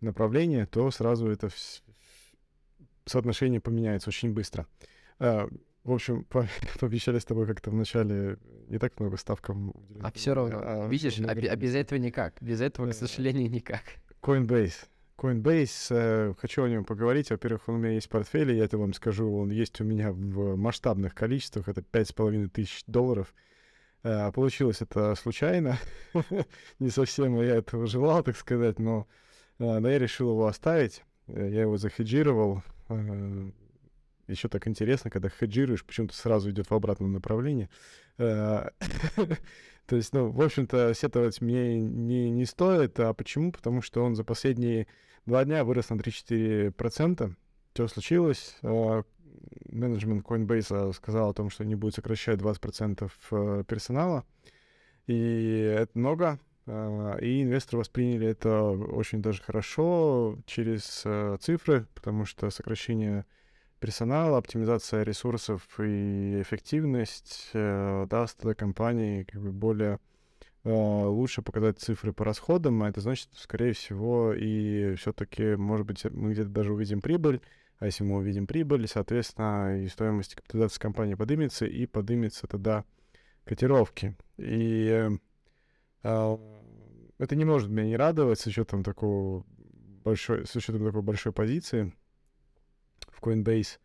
направление, 0.00 0.66
то 0.66 0.90
сразу 0.90 1.28
это 1.28 1.50
соотношение 3.04 3.60
поменяется 3.60 4.10
очень 4.10 4.32
быстро. 4.32 4.66
Э, 5.84 5.88
В 5.88 5.92
общем, 5.92 6.24
по- 6.30 6.48
пообещали 6.80 7.18
с 7.18 7.24
тобой 7.24 7.46
как-то 7.46 7.70
вначале 7.70 8.38
не 8.68 8.78
так 8.78 8.98
много 8.98 9.16
ставкам. 9.16 9.70
уделять 9.70 10.02
А 10.04 10.12
все 10.12 10.34
равно, 10.34 10.60
а 10.62 10.88
видишь, 10.88 11.18
много 11.18 11.32
а, 11.32 11.52
а 11.52 11.56
без 11.56 11.74
этого 11.74 11.98
никак. 11.98 12.34
Без 12.40 12.60
этого, 12.60 12.90
к 12.90 12.94
сожалению, 12.94 13.50
никак. 13.50 13.82
Coinbase. 14.22 14.86
Coinbase, 15.16 15.86
э, 15.90 16.34
хочу 16.38 16.64
о 16.64 16.68
нем 16.68 16.84
поговорить. 16.84 17.30
Во-первых, 17.30 17.68
он 17.68 17.76
у 17.76 17.78
меня 17.78 17.92
есть 17.92 18.06
в 18.06 18.10
портфеле, 18.10 18.56
я 18.56 18.64
это 18.64 18.78
вам 18.78 18.92
скажу, 18.94 19.32
он 19.36 19.50
есть 19.50 19.80
у 19.80 19.84
меня 19.84 20.12
в 20.12 20.56
масштабных 20.56 21.14
количествах, 21.14 21.68
это 21.68 21.82
пять 21.82 22.08
с 22.08 22.12
половиной 22.12 22.48
тысяч 22.48 22.82
долларов. 22.86 23.32
Э, 24.02 24.32
Получилось 24.32 24.80
это 24.80 25.14
случайно, 25.14 25.78
не 26.78 26.90
совсем 26.90 27.40
я 27.40 27.56
этого 27.56 27.86
желал, 27.86 28.22
так 28.24 28.36
сказать, 28.36 28.78
но, 28.78 29.06
э, 29.58 29.78
но 29.78 29.88
я 29.88 29.98
решил 29.98 30.30
его 30.30 30.46
оставить, 30.46 31.02
Э, 31.26 31.48
я 31.50 31.62
его 31.62 31.76
захеджировал. 31.76 32.62
Еще 34.26 34.48
так 34.48 34.66
интересно, 34.66 35.10
когда 35.10 35.28
хеджируешь, 35.28 35.84
почему-то 35.84 36.14
сразу 36.14 36.50
идет 36.50 36.70
в 36.70 36.74
обратном 36.74 37.12
направлении. 37.12 37.68
Э, 38.18 38.70
То 39.86 39.96
есть, 39.96 40.14
ну, 40.14 40.30
в 40.30 40.40
общем-то, 40.40 40.94
сетовать 40.94 41.40
мне 41.40 41.78
не, 41.78 42.30
не 42.30 42.46
стоит. 42.46 42.98
А 43.00 43.12
почему? 43.12 43.52
Потому 43.52 43.82
что 43.82 44.02
он 44.02 44.14
за 44.14 44.24
последние 44.24 44.86
два 45.26 45.44
дня 45.44 45.64
вырос 45.64 45.90
на 45.90 45.94
3-4%. 45.94 47.32
Что 47.74 47.88
случилось? 47.88 48.56
А, 48.62 49.02
Менеджмент 49.70 50.24
Coinbase 50.24 50.92
сказал 50.94 51.30
о 51.30 51.34
том, 51.34 51.50
что 51.50 51.64
они 51.64 51.74
будут 51.74 51.96
сокращать 51.96 52.40
20% 52.40 53.10
э, 53.30 53.64
персонала. 53.66 54.24
И 55.06 55.76
это 55.78 55.98
много. 55.98 56.38
И 56.66 57.42
инвесторы 57.42 57.78
восприняли 57.78 58.28
это 58.28 58.62
очень 58.62 59.20
даже 59.20 59.42
хорошо 59.42 60.38
через 60.46 61.02
э, 61.04 61.36
цифры, 61.38 61.86
потому 61.94 62.24
что 62.24 62.48
сокращение 62.48 63.26
персонала, 63.80 64.38
оптимизация 64.38 65.02
ресурсов 65.02 65.62
и 65.78 66.40
эффективность 66.40 67.50
э, 67.52 68.06
даст 68.08 68.40
этой 68.40 68.54
компании 68.54 69.24
как 69.24 69.40
бы 69.42 69.52
более 69.52 69.98
э, 70.64 70.70
лучше 70.70 71.42
показать 71.42 71.78
цифры 71.78 72.12
по 72.12 72.24
расходам, 72.24 72.82
а 72.82 72.88
это 72.88 73.00
значит, 73.00 73.28
скорее 73.34 73.72
всего, 73.72 74.32
и 74.32 74.94
все-таки, 74.94 75.56
может 75.56 75.86
быть, 75.86 76.04
мы 76.04 76.32
где-то 76.32 76.50
даже 76.50 76.72
увидим 76.72 77.00
прибыль, 77.00 77.40
а 77.78 77.86
если 77.86 78.04
мы 78.04 78.16
увидим 78.16 78.46
прибыль, 78.46 78.88
соответственно, 78.88 79.82
и 79.82 79.88
стоимость 79.88 80.36
капитализации 80.36 80.80
компании 80.80 81.14
поднимется, 81.14 81.66
и 81.66 81.86
поднимется 81.86 82.46
тогда 82.46 82.84
котировки. 83.44 84.16
И 84.38 85.08
э, 86.02 86.38
это 87.18 87.36
не 87.36 87.44
может 87.44 87.70
меня 87.70 87.86
не 87.86 87.96
радовать 87.96 88.40
с 88.40 88.46
учетом 88.46 88.82
такого 88.82 89.44
большой, 90.04 90.46
с 90.46 90.54
учетом 90.56 90.84
такой 90.84 91.02
большой 91.02 91.32
позиции 91.32 91.92
Coinbase. 93.24 93.78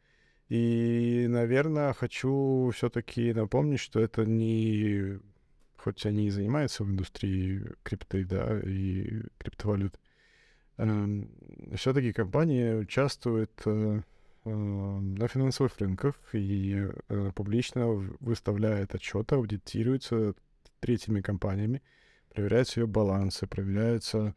И, 0.50 1.28
наверное, 1.30 1.94
хочу 1.94 2.72
все-таки 2.76 3.34
напомнить, 3.34 3.80
что 3.80 4.00
это 4.00 4.26
не... 4.26 5.20
Хоть 5.78 6.06
они 6.06 6.28
и 6.28 6.30
занимаются 6.30 6.84
в 6.84 6.90
индустрии 6.90 7.64
крипты, 7.84 8.26
да, 8.26 8.60
и 8.60 9.22
криптовалют, 9.38 9.98
все-таки 11.76 12.14
компания 12.14 12.78
участвует 12.78 13.52
э, 13.66 14.02
э, 14.46 14.50
на 14.50 15.28
финансовых 15.28 15.78
рынках 15.80 16.16
и 16.34 16.88
э, 17.10 17.32
публично 17.36 17.88
выставляет 18.22 18.96
отчеты, 18.96 19.36
аудитируется 19.36 20.36
третьими 20.80 21.20
компаниями, 21.20 21.82
проверяются 22.34 22.80
ее 22.80 22.88
балансы, 22.88 23.46
проверяются 23.46 24.36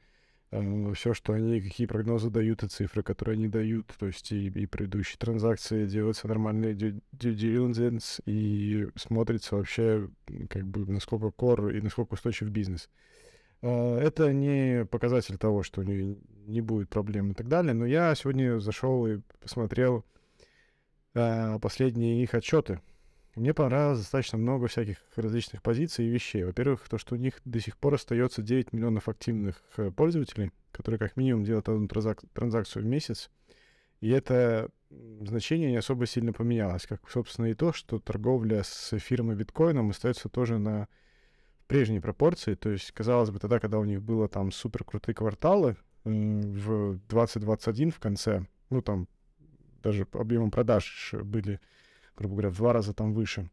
все, 0.94 1.14
что 1.14 1.32
они, 1.32 1.62
какие 1.62 1.86
прогнозы 1.86 2.28
дают 2.28 2.62
и 2.62 2.68
цифры, 2.68 3.02
которые 3.02 3.34
они 3.34 3.48
дают, 3.48 3.86
то 3.98 4.06
есть 4.06 4.32
и, 4.32 4.48
и 4.48 4.66
предыдущие 4.66 5.16
транзакции, 5.18 5.86
делается 5.86 6.28
нормальный 6.28 6.74
due, 6.74 7.00
diligence 7.12 8.20
и 8.26 8.88
смотрится 8.96 9.56
вообще, 9.56 10.10
как 10.50 10.66
бы, 10.66 10.84
насколько 10.86 11.26
core 11.26 11.76
и 11.76 11.80
насколько 11.80 12.14
устойчив 12.14 12.50
бизнес. 12.50 12.90
А, 13.62 13.98
Это 13.98 14.32
не 14.32 14.84
показатель 14.84 15.38
того, 15.38 15.62
что 15.62 15.82
не, 15.82 16.18
не 16.46 16.60
будет 16.60 16.90
проблем 16.90 17.30
и 17.30 17.34
так 17.34 17.48
далее, 17.48 17.72
но 17.72 17.86
я 17.86 18.14
сегодня 18.14 18.60
зашел 18.60 19.06
и 19.06 19.20
посмотрел 19.40 20.04
а, 21.14 21.58
последние 21.60 22.22
их 22.22 22.34
отчеты. 22.34 22.80
Мне 23.34 23.54
понравилось 23.54 24.00
достаточно 24.00 24.36
много 24.36 24.66
всяких 24.66 24.98
различных 25.16 25.62
позиций 25.62 26.04
и 26.04 26.10
вещей. 26.10 26.44
Во-первых, 26.44 26.86
то, 26.88 26.98
что 26.98 27.14
у 27.14 27.18
них 27.18 27.40
до 27.46 27.60
сих 27.60 27.78
пор 27.78 27.94
остается 27.94 28.42
9 28.42 28.74
миллионов 28.74 29.08
активных 29.08 29.62
э, 29.78 29.90
пользователей, 29.90 30.52
которые 30.70 30.98
как 30.98 31.16
минимум 31.16 31.42
делают 31.42 31.68
одну 31.68 31.86
транзак- 31.86 32.26
транзакцию 32.34 32.82
в 32.82 32.86
месяц. 32.86 33.30
И 34.00 34.10
это 34.10 34.68
значение 35.20 35.70
не 35.70 35.78
особо 35.78 36.04
сильно 36.04 36.34
поменялось. 36.34 36.86
Как, 36.86 37.08
собственно, 37.08 37.46
и 37.46 37.54
то, 37.54 37.72
что 37.72 37.98
торговля 37.98 38.62
с 38.64 38.92
эфиром 38.92 39.32
и 39.32 39.34
биткоином 39.34 39.90
остается 39.90 40.28
тоже 40.28 40.58
на 40.58 40.88
прежней 41.68 42.00
пропорции. 42.00 42.54
То 42.54 42.68
есть, 42.68 42.92
казалось 42.92 43.30
бы, 43.30 43.38
тогда, 43.38 43.60
когда 43.60 43.78
у 43.78 43.84
них 43.84 44.02
было 44.02 44.28
там 44.28 44.52
супер 44.52 44.84
крутые 44.84 45.14
кварталы 45.14 45.76
в 46.04 46.98
2021 47.08 47.92
в 47.92 47.98
конце, 47.98 48.44
ну 48.68 48.82
там 48.82 49.08
даже 49.82 50.06
объемом 50.12 50.50
продаж 50.50 51.14
были 51.22 51.60
грубо 52.16 52.34
говоря, 52.34 52.50
в 52.50 52.56
два 52.56 52.72
раза 52.72 52.94
там 52.94 53.12
выше. 53.14 53.50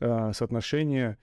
А, 0.00 0.32
соотношение 0.32 1.18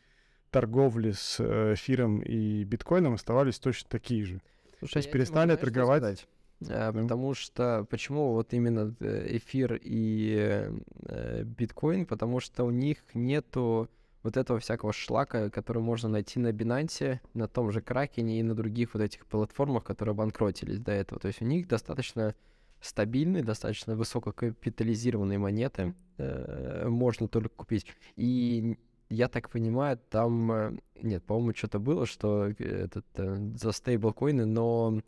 торговли 0.52 1.12
с 1.12 1.38
э, 1.40 1.74
эфиром 1.74 2.22
и 2.22 2.64
биткоином 2.64 3.14
оставались 3.14 3.60
точно 3.60 3.90
такие 3.90 4.24
же. 4.24 4.42
Слушай, 4.80 4.94
То 4.94 5.00
есть 5.00 5.08
могу, 5.10 5.14
перестали 5.18 5.52
что 5.52 5.62
торговать- 5.62 6.00
сказать? 6.02 6.28
А, 6.70 6.92
Ну. 6.92 7.04
Потому 7.04 7.34
что 7.34 7.86
почему 7.90 8.34
вот 8.34 8.54
именно 8.54 8.96
э, 9.00 9.38
эфир 9.38 9.80
и 9.82 10.36
э, 10.40 10.72
э, 11.06 11.44
биткоин? 11.44 12.06
Потому 12.06 12.40
что 12.40 12.64
у 12.64 12.72
них 12.72 12.98
нету 13.14 13.90
вот 14.24 14.38
этого 14.38 14.60
всякого 14.60 14.92
шлака, 14.92 15.50
который 15.50 15.82
можно 15.84 16.10
найти 16.10 16.40
на 16.40 16.52
Binance, 16.52 17.20
на 17.34 17.48
том 17.48 17.72
же 17.72 17.82
Кракене 17.82 18.40
и 18.40 18.44
на 18.44 18.56
других 18.56 18.94
вот 18.94 19.04
этих 19.04 19.26
платформах, 19.26 19.84
которые 19.84 20.16
банкротились 20.16 20.80
до 20.80 20.92
этого. 20.92 21.20
То 21.22 21.28
есть 21.28 21.42
у 21.42 21.46
них 21.46 21.68
достаточно 21.68 22.36
стабильные, 22.82 23.44
достаточно 23.44 23.96
высококапитализированные 23.96 25.38
монеты 25.38 25.96
э, 26.18 26.88
можно 26.88 27.28
только 27.28 27.56
купить. 27.56 27.88
И 28.16 28.78
я 29.10 29.28
так 29.28 29.50
понимаю, 29.50 30.00
там... 30.10 30.52
э, 30.52 30.78
Нет, 31.02 31.24
по-моему, 31.24 31.56
что-то 31.56 31.80
было, 31.80 32.06
что 32.06 32.48
э, 32.48 32.54
этот, 32.60 33.06
э, 33.16 33.52
за 33.56 33.72
стейблкоины, 33.72 34.46
но 34.46 35.02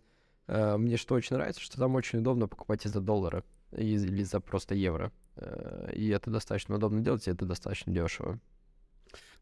э, 0.47 0.77
мне 0.77 0.97
что 0.97 1.15
очень 1.15 1.35
нравится, 1.35 1.61
что 1.61 1.77
там 1.77 1.95
очень 1.95 2.19
удобно 2.19 2.47
покупать 2.47 2.85
из-за 2.85 3.01
доллара 3.01 3.43
или 3.71 4.23
за 4.23 4.39
просто 4.39 4.73
евро. 4.75 5.11
Э, 5.35 5.91
И 5.93 6.07
это 6.09 6.31
достаточно 6.31 6.75
удобно 6.75 7.01
делать, 7.01 7.27
и 7.27 7.31
это 7.31 7.45
достаточно 7.45 7.93
дешево. 7.93 8.39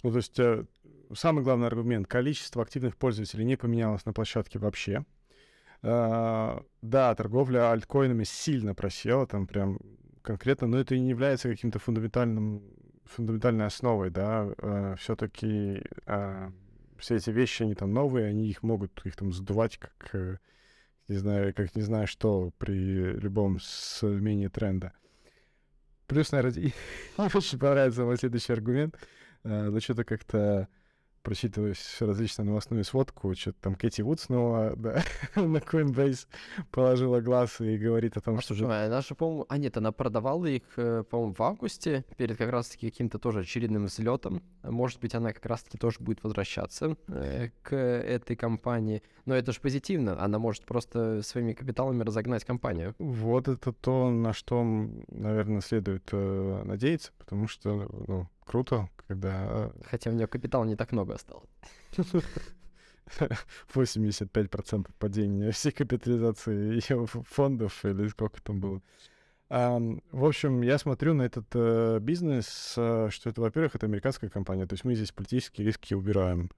Ну, 0.04 0.12
то 0.12 0.18
есть 0.18 0.40
самый 1.16 1.44
главный 1.44 1.68
аргумент— 1.68 2.08
количество 2.10 2.62
активных 2.62 2.98
пользователей 2.98 3.46
не 3.46 3.58
поменялось 3.58 4.06
на 4.06 4.14
площадке 4.14 4.60
вообще. 4.60 5.06
А, 5.90 6.62
да, 6.82 7.16
торговля 7.16 7.72
альткоинами 7.72 8.26
сильно 8.26 8.76
просела, 8.76 9.26
там 9.26 9.48
прям 9.48 9.80
конкретно, 10.22 10.68
но 10.68 10.78
это 10.80 10.96
и 10.96 11.00
не 11.00 11.10
является 11.10 11.50
каким-то 11.50 11.80
фундаментальным, 11.80 12.62
фундаментальной 13.06 13.66
основой, 13.66 14.10
да. 14.10 14.96
Все-таки 15.00 15.82
все 16.98 17.16
эти 17.16 17.30
вещи, 17.30 17.64
они 17.64 17.76
там 17.76 17.94
новые, 17.94 18.28
они 18.28 18.48
их 18.48 18.64
могут 18.64 19.06
их 19.06 19.16
там 19.16 19.32
сдувать, 19.32 19.78
как, 19.78 20.10
э, 20.14 20.38
не 21.08 21.18
знаю, 21.18 21.54
как 21.54 21.76
не 21.76 21.82
знаю 21.82 22.08
что, 22.08 22.52
при 22.58 22.74
любом 23.14 23.60
смене 23.60 24.50
тренда. 24.50 24.94
Плюс, 26.08 26.32
наверное, 26.32 26.74
мне 27.18 27.30
очень 27.34 27.60
понравится 27.60 28.04
мой 28.04 28.18
следующий 28.18 28.54
аргумент. 28.54 28.98
А, 29.44 29.70
Но 29.70 29.80
что-то 29.80 30.04
как-то 30.04 30.68
прочитываясь 31.28 31.98
различную 32.00 32.48
новостную 32.48 32.86
сводку, 32.86 33.36
что-то 33.36 33.58
там 33.60 33.76
Кэти 33.76 34.02
Вуд 34.02 34.22
снова 34.22 34.74
да, 34.78 35.04
на 35.36 35.58
Coinbase 35.58 36.26
положила 36.72 37.20
глаз 37.20 37.60
и 37.60 37.78
говорит 37.78 38.16
о 38.16 38.22
том, 38.22 38.40
что 38.40 38.54
же... 38.54 38.66
Она 38.66 39.02
же, 39.02 39.14
по-моему... 39.14 39.46
А 39.50 39.58
нет, 39.58 39.76
она 39.76 39.92
продавала 39.92 40.46
их, 40.46 40.64
э, 40.78 41.04
по-моему, 41.04 41.34
в 41.34 41.42
августе, 41.44 42.06
перед 42.16 42.38
как 42.38 42.50
раз-таки 42.50 42.90
каким-то 42.90 43.20
тоже 43.20 43.42
очередным 43.42 43.88
взлетом. 43.88 44.42
Может 44.64 45.02
быть, 45.02 45.16
она 45.16 45.34
как 45.34 45.46
раз-таки 45.46 45.78
тоже 45.78 45.98
будет 46.00 46.24
возвращаться 46.24 46.96
э, 47.10 47.50
к 47.62 47.76
этой 47.76 48.38
компании. 48.38 49.04
Но 49.26 49.36
это 49.36 49.52
же 49.52 49.60
позитивно. 49.60 50.18
Она 50.24 50.40
может 50.40 50.64
просто 50.64 51.22
своими 51.24 51.52
капиталами 51.52 52.04
разогнать 52.04 52.46
компанию. 52.46 52.96
Вот 53.00 53.50
это 53.50 53.74
то, 53.74 54.10
на 54.10 54.32
что, 54.32 54.64
наверное, 54.64 55.60
следует 55.60 56.08
э, 56.14 56.62
надеяться, 56.64 57.12
потому 57.18 57.50
что, 57.50 57.90
ну, 58.08 58.30
круто, 58.48 58.90
когда 59.08 59.72
Хотя 59.86 60.10
у 60.10 60.14
нее 60.14 60.28
капитала 60.28 60.66
не 60.66 60.76
так 60.76 60.92
много 60.92 61.16
осталось. 61.16 61.50
85% 63.74 64.90
падения 65.00 65.52
всей 65.52 65.72
капитализации 65.72 66.80
фондов, 67.30 67.86
или 67.86 68.08
сколько 68.08 68.42
там 68.42 68.60
было. 68.60 68.82
В 69.50 70.26
общем, 70.26 70.62
я 70.62 70.78
смотрю 70.78 71.14
на 71.14 71.22
этот 71.22 71.46
э, 71.54 72.00
бизнес, 72.02 72.74
э, 72.76 73.08
что 73.10 73.30
это, 73.30 73.40
во-первых, 73.40 73.76
это 73.76 73.86
американская 73.86 74.30
компания, 74.30 74.66
то 74.66 74.74
есть 74.74 74.84
мы 74.84 74.94
здесь 74.94 75.14
политические 75.14 75.66
риски 75.66 75.94
убираем. 75.94 76.50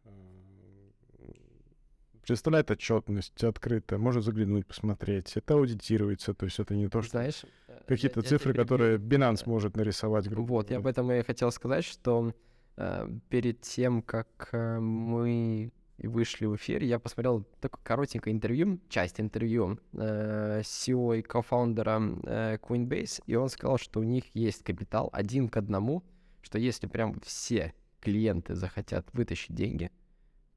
Э, 2.29 2.33
Представляет 2.33 2.69
отчетность 2.71 3.43
открыто, 3.43 3.97
можно 3.97 4.21
заглянуть, 4.21 4.67
посмотреть. 4.67 5.35
Это 5.35 5.55
аудитируется, 5.55 6.33
то 6.33 6.45
есть 6.45 6.59
это 6.59 6.75
не 6.75 6.87
то, 6.87 7.01
что... 7.01 7.11
Знаешь, 7.11 7.43
какие-то 7.87 8.19
я- 8.19 8.23
я 8.23 8.29
цифры, 8.29 8.53
тебя 8.53 8.63
которые 8.63 8.99
перебью. 8.99 9.19
Binance 9.19 9.43
может 9.47 9.75
нарисовать. 9.75 10.27
грубо 10.29 10.49
Вот, 10.53 10.69
я 10.69 10.77
об 10.77 10.83
говоря. 10.83 10.91
этом 10.91 11.11
и 11.11 11.23
хотел 11.23 11.51
сказать, 11.51 11.83
что 11.85 12.33
э, 12.77 13.09
перед 13.29 13.61
тем, 13.61 14.01
как 14.03 14.49
э, 14.51 14.79
мы 14.79 15.71
вышли 15.97 16.45
в 16.45 16.55
эфир, 16.55 16.83
я 16.83 16.99
посмотрел 16.99 17.43
такое 17.59 17.81
коротенькое 17.83 18.33
интервью, 18.35 18.79
часть 18.89 19.19
интервью 19.19 19.79
э, 19.93 20.61
CEO 20.63 21.17
и 21.17 21.21
кофаундера 21.23 21.99
э, 22.23 22.57
Coinbase, 22.61 23.21
и 23.25 23.35
он 23.35 23.49
сказал, 23.49 23.77
что 23.79 23.99
у 23.99 24.03
них 24.03 24.23
есть 24.35 24.63
капитал 24.63 25.09
один 25.11 25.49
к 25.49 25.57
одному, 25.57 26.03
что 26.41 26.57
если 26.59 26.87
прям 26.87 27.19
все 27.21 27.73
клиенты 27.99 28.55
захотят 28.55 29.07
вытащить 29.13 29.53
деньги, 29.55 29.91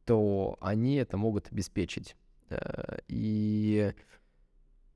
то 0.04 0.56
они 0.60 0.96
это 0.96 1.16
могут 1.16 1.50
обеспечить. 1.52 2.16
Э, 2.50 2.98
И 3.08 3.92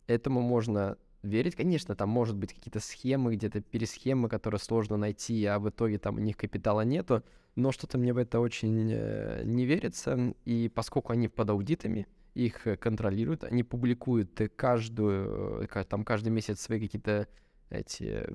этому 0.07 0.41
можно 0.41 0.97
верить. 1.23 1.57
Конечно, 1.57 1.95
там 1.95 2.09
может 2.09 2.37
быть 2.37 2.55
какие-то 2.55 2.81
схемы, 2.81 3.35
где-то 3.35 3.61
пересхемы, 3.61 4.29
которые 4.29 4.61
сложно 4.61 4.97
найти, 4.97 5.45
а 5.47 5.59
в 5.59 5.69
итоге 5.69 5.99
там 5.99 6.17
у 6.17 6.21
них 6.21 6.37
капитала 6.37 6.83
нету. 6.83 7.23
Но 7.57 7.73
что-то 7.73 7.99
мне 7.99 8.13
в 8.13 8.19
это 8.19 8.39
очень 8.41 8.91
э, 8.93 9.43
не 9.45 9.65
верится. 9.65 10.35
И 10.45 10.69
поскольку 10.69 11.13
они 11.13 11.29
под 11.29 11.51
аудитами, 11.51 12.07
их 12.35 12.67
э, 12.67 12.77
контролируют, 12.77 13.45
они 13.45 13.63
публикуют 13.63 14.39
каждую, 14.57 15.67
ка- 15.69 15.85
там 15.85 16.05
каждый 16.05 16.29
месяц 16.29 16.61
свои 16.61 16.79
какие-то 16.79 17.29
эти 17.71 18.27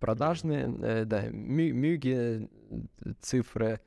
продажные, 0.00 1.04
да, 1.04 1.28
мю- 1.28 1.74
мюги, 1.74 2.48
цифры, 3.20 3.80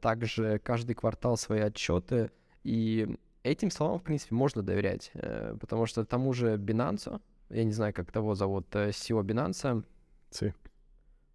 также 0.00 0.58
каждый 0.58 0.94
квартал 0.94 1.36
свои 1.36 1.60
отчеты. 1.60 2.30
И 2.64 3.16
этим 3.42 3.70
словам, 3.70 3.98
в 3.98 4.02
принципе, 4.02 4.34
можно 4.34 4.62
доверять, 4.62 5.10
э, 5.14 5.56
потому 5.60 5.86
что 5.86 6.04
тому 6.04 6.32
же 6.32 6.56
Binance, 6.56 7.20
я 7.50 7.64
не 7.64 7.72
знаю, 7.72 7.92
как 7.92 8.10
того 8.12 8.34
зовут, 8.34 8.74
э, 8.74 8.90
CEO 8.90 9.22
Binance, 9.22 9.84
Ци. 10.30 10.54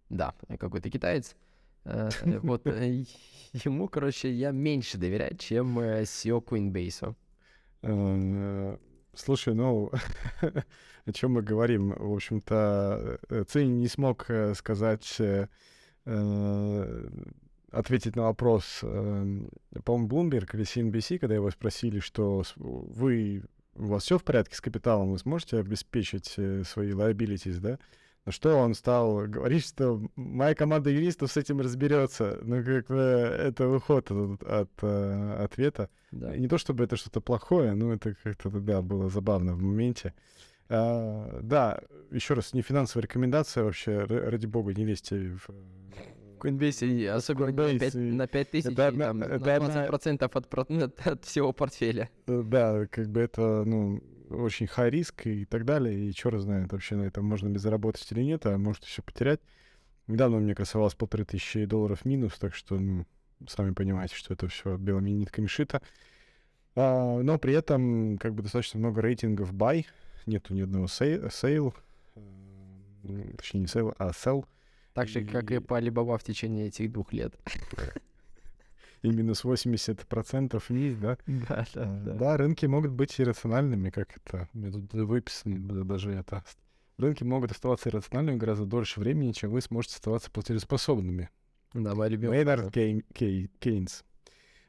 да, 0.08 0.34
э, 0.48 0.56
какой-то 0.56 0.90
китаец, 0.90 1.36
э, 1.84 2.08
э, 2.22 2.38
вот 2.42 2.66
э, 2.66 3.04
ему, 3.52 3.88
короче, 3.88 4.32
я 4.32 4.50
меньше 4.50 4.98
доверяю, 4.98 5.36
чем 5.36 5.78
э, 5.78 6.02
CEO 6.02 6.42
Coinbase. 6.42 7.14
Э, 7.82 8.76
Слушай, 9.14 9.54
ну, 9.54 9.90
о 11.06 11.12
чем 11.12 11.32
мы 11.32 11.42
говорим? 11.42 11.90
В 11.90 12.14
общем-то, 12.14 13.18
э, 13.28 13.44
Ци 13.48 13.66
не 13.66 13.88
смог 13.88 14.30
э, 14.30 14.54
сказать, 14.54 15.16
э, 15.18 15.48
э, 16.04 17.08
ответить 17.70 18.16
на 18.16 18.24
вопрос, 18.24 18.80
э, 18.82 19.40
по-моему, 19.84 20.08
Bloomberg 20.08 20.54
или 20.54 20.64
CNBC, 20.64 21.18
когда 21.18 21.34
его 21.34 21.50
спросили, 21.50 22.00
что 22.00 22.42
вы, 22.56 23.44
у 23.74 23.86
вас 23.86 24.04
все 24.04 24.18
в 24.18 24.24
порядке 24.24 24.56
с 24.56 24.60
капиталом, 24.60 25.12
вы 25.12 25.18
сможете 25.18 25.58
обеспечить 25.58 26.34
э, 26.36 26.62
свои 26.64 26.92
liabilities, 26.92 27.58
да? 27.60 27.78
На 28.24 28.32
что 28.32 28.56
он 28.56 28.74
стал 28.74 29.26
говорить, 29.26 29.64
что 29.64 30.02
моя 30.14 30.54
команда 30.54 30.90
юристов 30.90 31.32
с 31.32 31.38
этим 31.38 31.60
разберется. 31.60 32.38
Ну, 32.42 32.62
как 32.62 32.88
бы 32.88 32.94
это 32.94 33.68
уход 33.68 34.10
от, 34.10 34.42
от, 34.42 34.70
э, 34.82 35.36
ответа. 35.44 35.88
Да. 36.10 36.36
Не 36.36 36.46
то 36.46 36.58
чтобы 36.58 36.84
это 36.84 36.96
что-то 36.96 37.22
плохое, 37.22 37.72
но 37.72 37.94
это 37.94 38.14
как-то, 38.22 38.50
да, 38.50 38.82
было 38.82 39.08
забавно 39.08 39.54
в 39.54 39.62
моменте. 39.62 40.12
А, 40.68 41.40
да, 41.42 41.80
еще 42.10 42.34
раз, 42.34 42.52
не 42.52 42.60
финансовая 42.60 43.04
рекомендация 43.04 43.64
вообще, 43.64 44.04
ради 44.04 44.46
бога, 44.46 44.74
не 44.74 44.84
лезьте 44.84 45.38
в... 45.38 45.48
Coinbase, 46.38 47.08
особенно 47.08 47.46
на 47.46 47.50
Coinbase, 47.52 47.78
пять- 47.78 47.94
и- 47.94 47.98
на 47.98 48.26
5000 48.26 48.72
это 48.72 48.82
и 48.82 48.86
одна- 48.88 49.06
там, 49.06 49.18
на 49.18 49.24
это 49.24 49.34
одна- 49.56 49.86
20% 49.88 50.30
от, 50.36 50.48
про- 50.48 50.66
от 51.12 51.24
всего 51.24 51.52
портфеля. 51.52 52.08
Э, 52.26 52.42
Да, 52.44 52.86
как 52.86 53.08
бы 53.08 53.20
это, 53.20 53.64
ну, 53.64 54.02
очень 54.30 54.66
high 54.66 54.90
риск 54.90 55.26
и 55.26 55.44
так 55.44 55.64
далее, 55.64 56.08
и 56.08 56.12
черт 56.12 56.40
знает 56.40 56.72
вообще 56.72 56.96
на 56.96 57.02
этом 57.02 57.24
можно 57.24 57.48
ли 57.48 57.58
заработать 57.58 58.06
или 58.12 58.22
нет, 58.22 58.44
а 58.46 58.56
может 58.58 58.84
все 58.84 59.02
потерять. 59.02 59.40
Недавно 60.06 60.38
у 60.38 60.40
меня 60.40 60.54
красовалось 60.54 60.94
полторы 60.94 61.24
тысячи 61.24 61.64
долларов 61.64 62.04
минус, 62.04 62.38
так 62.38 62.54
что, 62.54 62.78
ну, 62.78 63.06
сами 63.46 63.72
понимаете, 63.72 64.14
что 64.16 64.34
это 64.34 64.48
все 64.48 64.76
белыми 64.76 65.10
нитками 65.10 65.46
шито. 65.46 65.80
А, 66.76 67.20
но 67.22 67.38
при 67.38 67.54
этом, 67.54 68.18
как 68.18 68.34
бы, 68.34 68.42
достаточно 68.42 68.78
много 68.78 69.00
рейтингов 69.02 69.52
buy, 69.52 69.84
нету 70.26 70.54
ни 70.54 70.60
одного 70.62 70.86
sa- 70.88 71.20
sale, 71.30 71.74
э, 73.04 73.32
точнее, 73.36 73.60
не 73.60 73.66
sale, 73.66 73.94
а 73.98 74.10
sell, 74.10 74.44
Так 74.98 75.08
же, 75.08 75.24
как 75.24 75.50
и 75.52 75.58
по 75.60 75.78
Alibaba 75.78 76.18
в 76.18 76.24
течение 76.24 76.66
этих 76.66 76.90
двух 76.90 77.12
лет. 77.12 77.34
и 79.02 79.08
минус 79.10 79.44
80% 79.44 80.62
есть, 80.70 81.00
да? 81.00 81.16
Да, 81.26 81.64
А, 81.76 82.14
Да, 82.18 82.36
рынки 82.36 82.66
могут 82.66 82.90
быть 82.92 83.20
иррациональными, 83.20 83.90
как 83.90 84.16
это 84.16 84.48
выписано 84.52 85.58
да- 85.60 85.84
даже 85.84 86.12
это. 86.12 86.42
Рынки 86.98 87.22
могут 87.22 87.52
оставаться 87.52 87.90
иррациональными 87.90 88.38
гораздо 88.38 88.64
дольше 88.66 88.98
времени, 88.98 89.30
чем 89.30 89.50
вы 89.50 89.60
сможете 89.60 89.94
оставаться 89.94 90.30
платежеспособными. 90.32 91.30
Да, 91.74 91.94
моя 91.94 92.10
любимая. 92.10 92.38
Мейнард 92.38 92.72
Кей- 92.74 93.04
Кей- 93.14 93.50
Кейнс. 93.60 94.02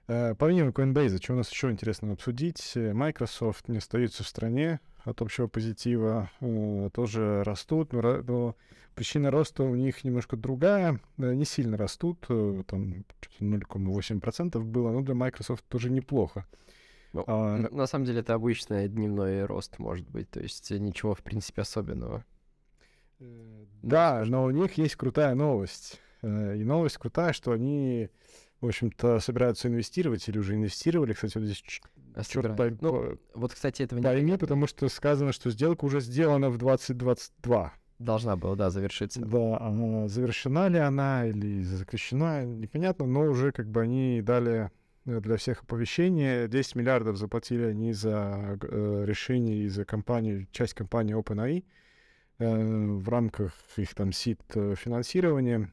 Э, 0.10 0.34
Помимо 0.34 0.72
Coinbase, 0.72 1.22
что 1.22 1.34
у 1.34 1.36
нас 1.38 1.52
еще 1.52 1.69
интересно 1.69 2.12
обсудить? 2.13 2.72
Э, 2.76 2.93
Microsoft 2.93 3.67
не 3.67 3.78
остаются 3.78 4.24
в 4.24 4.28
стране 4.28 4.80
от 5.04 5.22
общего 5.22 5.48
позитива, 5.48 6.32
э, 6.41 6.89
тоже 6.91 7.43
растут, 7.43 7.93
но, 7.93 8.56
причина 8.95 9.30
роста 9.30 9.63
у 9.63 9.76
них 9.76 10.04
немножко 10.04 10.36
другая, 10.36 11.00
не 11.17 11.45
сильно 11.45 11.78
растут, 11.78 12.22
там 12.28 13.06
что-то 13.22 13.45
0,8% 13.45 14.60
было, 14.63 14.91
но 14.91 15.02
для 15.02 15.13
Microsoft 15.13 15.63
тоже 15.67 15.91
неплохо. 15.91 16.45
Ну, 17.13 17.24
А, 17.28 17.58
На 17.58 17.86
самом 17.86 18.06
деле 18.06 18.22
это 18.22 18.34
обычный 18.34 18.89
дневной 18.89 19.45
рост, 19.45 19.78
может 19.78 20.10
быть, 20.10 20.30
то 20.32 20.39
есть 20.39 20.72
ничего, 20.72 21.13
в 21.13 21.22
принципе, 21.22 21.62
особенного. 21.62 22.26
Да, 23.84 24.24
но 24.26 24.45
у 24.45 24.50
них 24.50 24.74
есть 24.74 24.95
крутая 24.95 25.36
новость. 25.36 26.02
И 26.22 26.26
новость 26.26 26.98
крутая, 26.98 27.32
что 27.32 27.52
они, 27.52 28.10
в 28.62 28.67
общем-то, 28.67 29.19
собираются 29.19 29.67
инвестировать 29.67 30.28
или 30.28 30.38
уже 30.38 30.56
инвестировали. 30.56 31.13
Кстати, 31.13 31.38
вот 31.38 31.45
здесь 31.45 31.63
А 32.15 32.24
собираюсь- 32.24 32.58
пойми, 32.58 32.78
Ну, 32.82 33.17
вот, 33.36 33.54
кстати, 33.54 33.84
этого 33.84 34.00
не 34.00 34.04
пойми, 34.04 34.38
потому 34.38 34.67
что 34.67 34.89
сказано, 34.89 35.32
что 35.32 35.50
сделка 35.52 35.86
уже 35.86 36.02
сделана 36.02 36.50
в 36.50 36.58
2022. 36.58 37.74
должна 38.00 38.36
была, 38.36 38.56
да, 38.56 38.69
завершиться. 38.69 39.19
Да, 39.22 39.58
она 39.60 40.08
завершена 40.08 40.67
ли 40.69 40.78
она 40.80 41.26
или 41.28 41.62
заключена, 41.63 42.45
непонятно, 42.45 43.06
но 43.06 43.22
уже 43.22 43.52
как 43.52 43.67
бы 43.69 43.82
они 43.82 44.22
дали 44.22 44.72
э, 45.06 45.19
для 45.22 45.38
всех 45.38 45.63
оповещение. 45.63 46.48
10 46.48 46.76
миллиардов 46.76 47.17
заплатили 47.17 47.63
они 47.63 47.93
за 47.93 48.58
э, 48.62 49.04
решение 49.06 49.63
и 49.63 49.67
за 49.69 49.84
компанию, 49.86 50.48
часть 50.52 50.74
компании 50.76 51.15
OpenAI 51.15 51.63
э, 52.39 52.45
в 52.98 53.10
рамках 53.10 53.54
их 53.78 53.93
там 53.95 54.12
сит 54.12 54.41
э, 54.56 54.76
финансирования. 54.76 55.72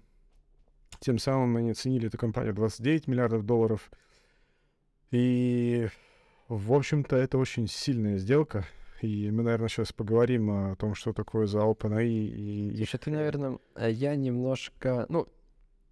Тем 1.01 1.19
самым 1.19 1.57
они 1.57 1.71
оценили 1.71 2.09
эту 2.09 2.19
компанию 2.19 2.53
в 2.53 2.57
29 2.57 3.07
миллиардов 3.07 3.45
долларов. 3.45 3.91
И, 5.11 5.89
в 6.49 6.73
общем-то, 6.73 7.17
это 7.17 7.39
очень 7.39 7.69
сильная 7.69 8.19
сделка. 8.19 8.65
И 9.03 9.31
мы, 9.31 9.43
наверное, 9.43 9.69
сейчас 9.69 9.93
поговорим 9.93 10.51
о 10.51 10.77
том, 10.77 10.95
что 10.95 11.13
такое 11.13 11.47
за 11.47 11.59
OpenAI 11.59 12.07
и 12.09 12.69
Еще 12.75 12.99
ты, 12.99 13.11
наверное, 13.11 13.59
э, 13.75 13.91
я 13.91 14.17
немножко, 14.17 15.05
ну, 15.09 15.27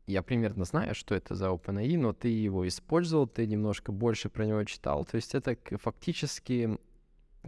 я 0.07 0.23
примерно 0.23 0.65
знаю, 0.65 0.95
что 0.95 1.15
это 1.15 1.35
за 1.35 1.47
OpenAI, 1.49 1.99
но 1.99 2.13
ты 2.13 2.29
его 2.29 2.67
использовал, 2.67 3.27
ты 3.27 3.47
немножко 3.47 3.93
больше 3.93 4.31
про 4.31 4.47
него 4.47 4.65
читал. 4.65 5.05
То 5.05 5.17
есть 5.17 5.35
это 5.35 5.57
фактически, 5.79 6.79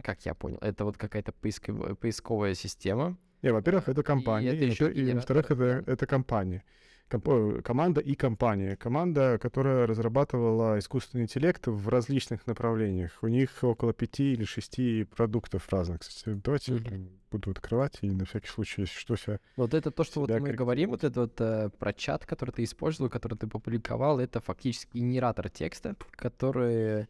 как 0.03 0.25
я 0.25 0.33
понял, 0.35 0.57
это 0.61 0.85
вот 0.85 0.97
какая-то 0.97 1.31
поисковая, 1.31 1.95
поисковая 1.95 2.53
система. 2.53 3.17
Не, 3.41 3.51
во-первых, 3.51 3.89
это 3.89 4.03
компания, 4.03 4.49
это 4.49 4.63
и, 4.65 4.69
ещё 4.69 4.85
во- 4.85 4.91
и, 4.91 4.95
генератор, 4.95 5.35
во-вторых, 5.37 5.51
это, 5.51 5.91
это 5.91 6.05
компания. 6.07 6.63
Комп- 7.09 7.61
команда 7.63 8.01
и 8.01 8.15
компания. 8.15 8.75
Команда, 8.75 9.37
которая 9.41 9.87
разрабатывала 9.87 10.77
искусственный 10.77 11.23
интеллект 11.23 11.67
в 11.67 11.87
различных 11.87 12.45
направлениях. 12.47 13.17
У 13.21 13.27
них 13.27 13.49
около 13.61 13.93
пяти 13.93 14.33
или 14.33 14.43
шести 14.43 15.05
продуктов 15.05 15.69
разных. 15.69 16.01
Кстати, 16.01 16.39
давайте 16.43 16.75
прям 16.75 17.09
буду 17.31 17.51
открывать 17.51 17.99
и 18.01 18.09
на 18.09 18.25
всякий 18.25 18.47
случай, 18.47 18.81
если 18.81 18.97
что, 18.97 19.15
себя... 19.15 19.39
Вот 19.55 19.73
это 19.73 19.91
то, 19.91 20.03
что 20.03 20.21
вот 20.21 20.29
мы 20.29 20.51
говорим, 20.53 20.91
вот 20.91 21.03
это 21.03 21.21
вот 21.21 21.39
э, 21.39 21.69
про 21.77 21.93
чат, 21.93 22.25
который 22.25 22.51
ты 22.51 22.63
использовал, 22.63 23.09
который 23.09 23.37
ты 23.37 23.47
публиковал, 23.47 24.19
это 24.19 24.39
фактически 24.39 24.97
генератор 24.97 25.49
текста, 25.49 25.95
который, 26.11 27.07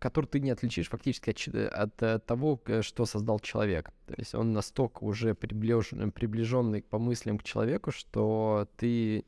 который 0.00 0.26
ты 0.26 0.40
не 0.40 0.50
отличишь 0.50 0.88
фактически 0.88 1.30
от, 1.30 1.46
от, 1.54 2.02
э, 2.02 2.18
того, 2.18 2.60
что 2.80 3.06
создал 3.06 3.38
человек. 3.38 3.90
То 4.06 4.14
есть 4.16 4.34
он 4.34 4.52
настолько 4.52 5.04
уже 5.04 5.32
приближ- 5.32 6.10
приближенный 6.10 6.82
по 6.82 6.98
мыслям 6.98 7.38
к 7.38 7.44
человеку, 7.44 7.92
что 7.92 8.66
ты... 8.76 9.24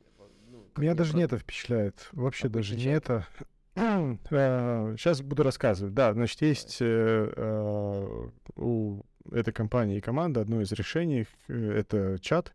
ну, 0.49 0.65
Меня 0.75 0.95
даже 0.95 1.15
не 1.15 1.23
это 1.23 1.37
впечатляет. 1.37 2.09
Вообще 2.11 2.49
даже 2.49 2.73
Обычный 2.73 2.89
не 2.89 2.95
это. 2.97 3.27
Сейчас 4.97 5.21
буду 5.21 5.43
рассказывать. 5.43 5.93
Да, 5.93 6.13
значит, 6.13 6.41
есть 6.41 6.77
э, 6.81 7.33
э, 7.35 8.29
у 8.55 9.03
этой 9.31 9.53
компании 9.53 9.97
и 9.97 10.01
команды 10.01 10.39
одно 10.39 10.59
из 10.61 10.71
решений 10.71 11.27
э,— 11.47 11.71
это 11.77 12.17
чат, 12.19 12.51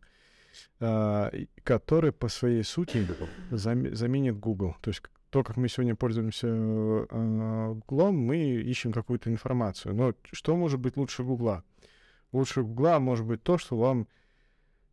а, 0.79 1.31
который 1.63 2.11
по 2.11 2.27
своей 2.27 2.63
сути 2.63 3.07
зам- 3.51 3.93
заменит 3.95 4.37
Google. 4.37 4.75
То 4.81 4.89
есть 4.89 5.01
то, 5.29 5.43
как 5.43 5.57
мы 5.57 5.67
сегодня 5.69 5.95
пользуемся 5.95 6.47
э, 6.47 7.75
Google, 7.87 8.11
мы 8.11 8.37
ищем 8.37 8.91
какую-то 8.91 9.29
информацию. 9.31 9.93
Но 9.93 10.13
что 10.31 10.55
может 10.55 10.79
быть 10.79 10.97
лучше 10.97 11.23
Google? 11.23 11.61
Лучше 12.31 12.63
Гугла 12.63 12.99
может 12.99 13.25
быть 13.25 13.43
то, 13.43 13.57
что 13.57 13.77
вам 13.77 14.07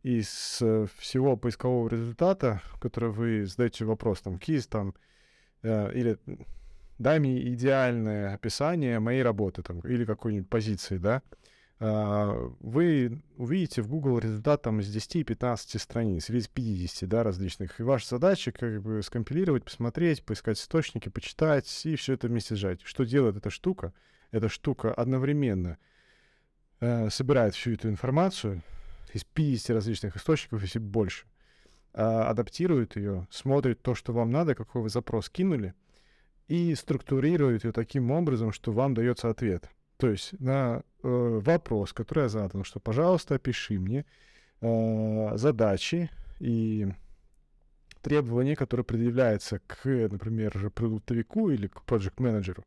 из 0.03 0.59
э, 0.61 0.85
всего 0.97 1.37
поискового 1.37 1.89
результата, 1.89 2.61
который 2.79 3.09
вы 3.09 3.45
задаете 3.45 3.85
вопрос, 3.85 4.21
там, 4.21 4.37
киз, 4.37 4.67
там, 4.67 4.93
э, 5.63 5.91
или 5.93 6.17
дай 6.99 7.19
мне 7.19 7.41
идеальное 7.53 8.33
описание 8.33 8.99
моей 8.99 9.23
работы, 9.23 9.63
там, 9.63 9.79
или 9.81 10.05
какой-нибудь 10.05 10.49
позиции, 10.49 10.97
да, 10.97 11.21
э, 11.31 11.47
вы 11.79 13.21
увидите 13.37 13.83
в 13.83 13.87
Google 13.87 14.17
результат 14.17 14.63
там 14.63 14.79
из 14.79 14.95
10-15 14.95 15.77
страниц 15.77 16.29
или 16.29 16.39
из 16.39 16.47
50, 16.47 17.07
да, 17.07 17.23
различных. 17.23 17.79
И 17.79 17.83
ваша 17.83 18.09
задача 18.09 18.51
как 18.51 18.81
бы 18.81 19.03
скомпилировать, 19.03 19.63
посмотреть, 19.63 20.23
поискать 20.23 20.57
источники, 20.57 21.09
почитать 21.09 21.85
и 21.85 21.95
все 21.95 22.13
это 22.13 22.27
вместе 22.27 22.55
сжать. 22.55 22.81
Что 22.83 23.03
делает 23.03 23.37
эта 23.37 23.51
штука? 23.51 23.93
Эта 24.31 24.49
штука 24.49 24.91
одновременно 24.91 25.77
э, 26.79 27.09
собирает 27.11 27.53
всю 27.53 27.73
эту 27.73 27.89
информацию, 27.89 28.63
из 29.13 29.23
50 29.23 29.69
различных 29.71 30.15
источников, 30.15 30.61
если 30.61 30.79
больше, 30.79 31.25
а, 31.93 32.29
адаптирует 32.29 32.95
ее, 32.95 33.27
смотрит 33.29 33.81
то, 33.81 33.95
что 33.95 34.13
вам 34.13 34.31
надо, 34.31 34.55
какой 34.55 34.81
вы 34.81 34.89
запрос 34.89 35.29
кинули, 35.29 35.73
и 36.47 36.73
структурирует 36.75 37.63
ее 37.63 37.71
таким 37.71 38.11
образом, 38.11 38.51
что 38.51 38.71
вам 38.71 38.93
дается 38.93 39.29
ответ. 39.29 39.69
То 39.97 40.09
есть 40.09 40.39
на 40.39 40.83
э, 41.03 41.39
вопрос, 41.43 41.91
который 41.91 42.23
я 42.23 42.29
задал, 42.29 42.63
что, 42.63 42.79
пожалуйста, 42.79 43.35
опиши 43.35 43.79
мне 43.79 44.05
э, 44.61 45.37
задачи 45.37 46.09
и 46.39 46.87
требования, 48.01 48.55
которые 48.55 48.85
предъявляются 48.85 49.59
к, 49.65 49.85
например, 49.85 50.69
продуктовику 50.69 51.49
или 51.49 51.67
к 51.67 51.81
проект-менеджеру, 51.81 52.63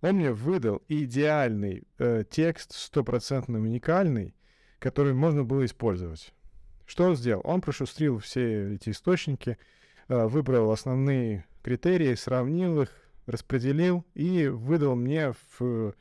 он 0.00 0.16
мне 0.16 0.32
выдал 0.32 0.82
идеальный 0.88 1.84
э, 1.98 2.24
текст, 2.28 2.72
стопроцентно 2.72 3.60
уникальный, 3.60 4.34
который 4.80 5.14
можно 5.14 5.44
было 5.44 5.64
использовать. 5.64 6.34
Что 6.84 7.04
он 7.04 7.16
сделал? 7.16 7.42
Он 7.44 7.60
прошустрил 7.60 8.18
все 8.18 8.74
эти 8.74 8.90
источники, 8.90 9.56
э, 10.08 10.26
выбрал 10.26 10.72
основные 10.72 11.44
критерии, 11.62 12.16
сравнил 12.16 12.82
их, 12.82 12.90
распределил 13.26 14.04
и 14.14 14.48
выдал 14.48 14.96
мне 14.96 15.32
в 15.56 15.94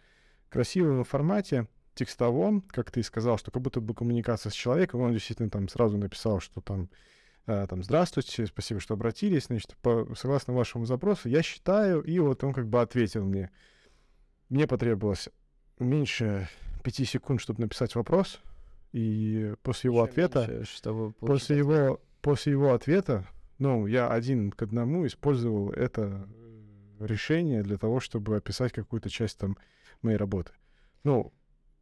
красивом 0.52 1.04
формате 1.04 1.68
текстовом, 1.96 2.62
как 2.62 2.92
ты 2.92 3.02
сказал, 3.04 3.38
что 3.38 3.52
как 3.52 3.62
будто 3.62 3.82
бы 3.82 3.94
коммуникация 3.94 4.50
с 4.50 4.54
человеком, 4.54 5.02
он 5.02 5.14
действительно 5.14 5.50
там 5.50 5.68
сразу 5.68 5.98
написал, 5.98 6.40
что 6.40 6.62
там, 6.62 6.90
э, 7.48 7.66
там 7.68 7.84
«Здравствуйте, 7.84 8.46
спасибо, 8.46 8.80
что 8.80 8.94
обратились, 8.94 9.46
значит, 9.46 9.76
по, 9.82 10.08
согласно 10.16 10.54
вашему 10.54 10.86
запросу, 10.86 11.30
я 11.30 11.42
считаю», 11.42 12.02
и 12.02 12.20
вот 12.20 12.44
он 12.44 12.54
как 12.54 12.68
бы 12.68 12.82
ответил 12.82 13.26
мне. 13.26 13.50
Мне 14.50 14.68
потребовалось 14.68 15.30
меньше 15.80 16.50
пяти 16.84 17.06
секунд, 17.06 17.42
чтобы 17.42 17.62
написать 17.62 17.96
вопрос, 17.96 18.40
и 18.92 19.54
после 19.64 19.90
его 19.90 20.02
Ещё 20.02 20.12
ответа, 20.12 20.48
меньше, 20.48 20.76
чтобы 20.76 21.14
после 21.14 21.62
ответ. 21.62 21.76
его, 21.86 22.02
после 22.22 22.52
его 22.52 22.74
ответа, 22.74 23.26
ну, 23.58 23.88
я 23.88 24.10
один 24.10 24.52
к 24.52 24.62
одному 24.62 25.06
использовал 25.06 25.72
это 25.72 26.28
э, 27.00 27.06
решение 27.06 27.64
для 27.64 27.78
того, 27.78 28.00
чтобы 28.00 28.38
описать 28.38 28.74
какую-то 28.74 29.10
часть 29.10 29.38
там 29.38 29.58
моей 30.04 30.18
работы. 30.18 30.52
Ну, 31.04 31.34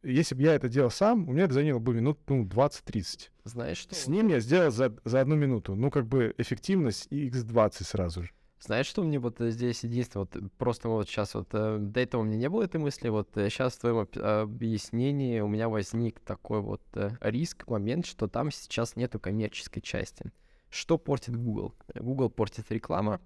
если 0.02 0.34
бы 0.34 0.42
я 0.42 0.54
это 0.54 0.68
делал 0.68 0.90
сам, 0.90 1.28
у 1.28 1.32
меня 1.32 1.44
это 1.44 1.54
заняло 1.54 1.78
бы 1.78 1.94
минут, 1.94 2.18
ну, 2.28 2.44
20-30. 2.44 3.28
Знаешь 3.44 3.78
что? 3.78 3.94
С 3.94 4.06
ним 4.06 4.28
я 4.28 4.40
сделал 4.40 4.70
за, 4.70 4.96
за 5.04 5.20
одну 5.20 5.36
минуту. 5.36 5.74
Ну, 5.74 5.90
как 5.90 6.06
бы 6.06 6.34
эффективность 6.38 7.08
x20 7.10 7.84
сразу 7.84 8.22
же. 8.24 8.30
Знаешь, 8.60 8.86
что 8.86 9.02
мне 9.02 9.18
вот 9.18 9.40
э, 9.40 9.50
здесь 9.50 9.84
единственное, 9.84 10.26
вот 10.26 10.36
э, 10.36 10.48
просто 10.58 10.88
вот 10.90 11.08
сейчас 11.08 11.34
вот 11.34 11.48
э, 11.52 11.78
до 11.80 12.00
этого 12.00 12.20
у 12.20 12.24
меня 12.24 12.36
не 12.36 12.48
было 12.50 12.62
этой 12.62 12.78
мысли, 12.78 13.08
вот 13.08 13.30
сейчас 13.34 13.74
в 13.74 13.80
твоем 13.80 14.06
объяснении 14.22 15.40
у 15.40 15.48
меня 15.48 15.70
возник 15.70 16.20
такой 16.20 16.60
вот 16.60 16.82
э, 16.94 17.10
риск, 17.20 17.66
момент, 17.68 18.04
что 18.04 18.28
там 18.28 18.50
сейчас 18.50 18.96
нету 18.96 19.18
коммерческой 19.18 19.80
части. 19.80 20.30
Что 20.68 20.98
портит 20.98 21.36
Google? 21.36 21.74
Google 21.94 22.28
портит 22.28 22.70
реклама 22.70 23.20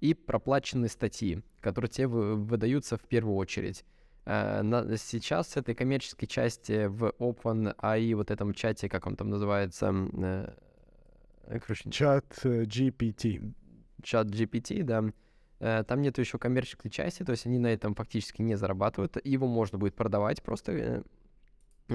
и 0.00 0.14
проплаченные 0.14 0.88
статьи, 0.88 1.42
которые 1.60 1.90
тебе 1.90 2.06
вы- 2.06 2.36
выдаются 2.36 2.96
в 2.96 3.02
первую 3.02 3.36
очередь. 3.36 3.84
Э, 4.30 4.62
сейчас 4.98 5.48
с 5.48 5.56
этой 5.56 5.74
коммерческой 5.74 6.26
части 6.26 6.86
в 6.86 7.14
OpenAI, 7.18 8.14
вот 8.14 8.30
этом 8.30 8.52
чате, 8.52 8.90
как 8.90 9.06
он 9.06 9.16
там 9.16 9.30
называется, 9.30 9.90
э, 11.46 11.58
короче, 11.60 11.90
Чат 11.90 12.26
э, 12.44 12.64
GPT. 12.64 13.54
чат 14.02 14.26
GPT, 14.26 14.82
да, 14.82 15.04
э, 15.60 15.82
там 15.84 16.02
нету 16.02 16.20
еще 16.20 16.38
коммерческой 16.38 16.90
части, 16.90 17.24
то 17.24 17.32
есть 17.32 17.46
они 17.46 17.58
на 17.58 17.68
этом 17.68 17.94
фактически 17.94 18.42
не 18.42 18.54
зарабатывают. 18.56 19.16
Его 19.24 19.46
можно 19.46 19.78
будет 19.78 19.94
продавать 19.94 20.42
просто 20.42 20.72
э, 20.72 21.02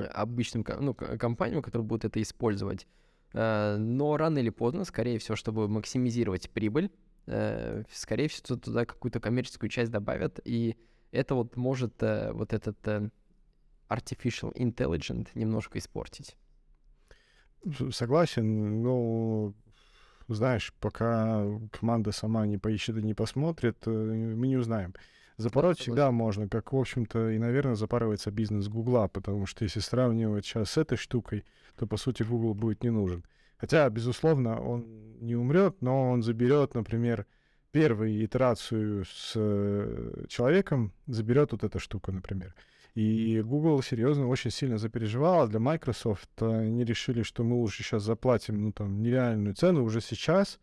обычным 0.02 0.66
ну, 0.80 0.96
компаниям, 0.96 1.62
которые 1.62 1.86
будут 1.86 2.06
это 2.06 2.20
использовать. 2.20 2.88
Э, 3.34 3.78
Но 3.78 4.18
рано 4.18 4.40
или 4.40 4.50
поздно, 4.50 4.86
скорее 4.86 5.20
всего, 5.20 5.36
чтобы 5.36 5.68
максимизировать 5.68 6.50
прибыль, 6.50 6.90
э, 7.28 7.84
скорее 7.92 8.28
всего, 8.28 8.58
туда 8.58 8.86
какую-то 8.86 9.20
коммерческую 9.20 9.70
часть 9.70 9.92
добавят, 9.92 10.40
и 10.46 10.76
это 11.14 11.36
вот 11.36 11.56
может 11.56 12.02
э, 12.02 12.32
вот 12.34 12.54
этот 12.54 12.78
э, 12.88 13.10
artificial 13.90 14.54
intelligence 14.56 15.30
немножко 15.36 15.78
испортить. 15.78 16.36
Согласен, 17.92 18.82
но 18.82 19.54
знаешь, 20.28 20.74
пока 20.80 21.46
команда 21.72 22.12
сама 22.12 22.46
не 22.46 22.58
поищет 22.58 22.98
и 22.98 23.04
не 23.04 23.14
посмотрит, 23.14 23.78
э, 23.86 23.92
мы 23.92 24.48
не 24.48 24.58
узнаем. 24.58 24.94
Запороть 25.38 25.80
всегда 25.80 26.12
можно, 26.12 26.48
как, 26.48 26.74
в 26.74 26.78
общем-то, 26.78 27.30
и, 27.32 27.40
наверное, 27.40 27.76
запарывается 27.76 28.30
бизнес 28.32 28.68
Гугла, 28.68 29.08
потому 29.08 29.46
что 29.46 29.64
если 29.64 29.80
сравнивать 29.80 30.46
сейчас 30.46 30.72
с 30.72 30.78
этой 30.78 30.98
штукой, 30.98 31.44
то, 31.76 31.88
по 31.88 31.98
сути, 31.98 32.24
Google 32.24 32.54
будет 32.54 32.84
не 32.84 32.92
нужен. 32.92 33.26
Хотя, 33.58 33.90
безусловно, 33.90 34.60
он 34.60 34.86
не 35.22 35.36
умрет, 35.36 35.82
но 35.82 36.12
он 36.12 36.22
заберет, 36.22 36.76
например, 36.76 37.26
первую 37.74 38.24
итерацию 38.24 39.04
с 39.04 39.34
э, 39.36 40.26
человеком, 40.30 40.94
заберет 41.08 41.52
вот 41.52 41.64
эта 41.64 41.80
штука, 41.80 42.12
например. 42.12 42.56
И 42.94 43.42
Google 43.42 43.82
серьезно 43.82 44.28
очень 44.28 44.52
сильно 44.52 44.78
запереживал. 44.78 45.48
Для 45.48 45.60
Microsoft 45.60 46.30
они 46.40 46.86
решили, 46.86 47.24
что 47.24 47.44
мы 47.44 47.56
лучше 47.56 47.82
сейчас 47.82 48.04
заплатим 48.04 48.62
ну, 48.62 48.72
там, 48.72 49.02
нереальную 49.02 49.56
цену 49.56 49.84
уже 49.84 50.02
сейчас, 50.02 50.60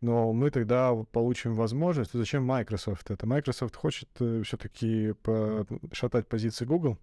но 0.00 0.32
мы 0.32 0.50
тогда 0.50 0.92
получим 1.12 1.54
возможность. 1.54 2.12
Зачем 2.12 2.44
Microsoft 2.44 3.08
это? 3.12 3.24
Microsoft 3.26 3.76
хочет 3.76 4.08
все-таки 4.16 5.14
шатать 5.92 6.26
позиции 6.26 6.64
Google 6.64 6.98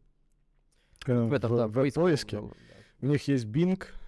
э, 1.08 1.24
В 1.24 1.32
этом, 1.32 1.56
да, 1.56 1.68
в 1.70 1.92
поиске. 1.92 2.42
да. 2.42 2.48
У 3.02 3.06
них 3.06 3.26
есть 3.30 3.46
Bing, 3.46 3.82
э, 3.82 4.05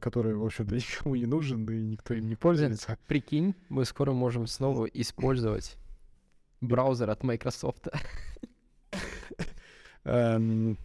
который, 0.00 0.34
в 0.34 0.44
общем-то, 0.44 0.74
никому 0.76 1.14
не 1.16 1.26
нужен, 1.26 1.66
да 1.66 1.74
и 1.74 1.80
никто 1.82 2.14
им 2.14 2.28
не 2.28 2.36
пользуется. 2.36 2.96
Прикинь, 3.06 3.54
мы 3.68 3.84
скоро 3.84 4.12
можем 4.12 4.46
снова 4.46 4.86
использовать 4.86 5.76
браузер 6.60 7.10
от 7.10 7.22
Microsoft. 7.22 7.88
Эм, 10.04 10.78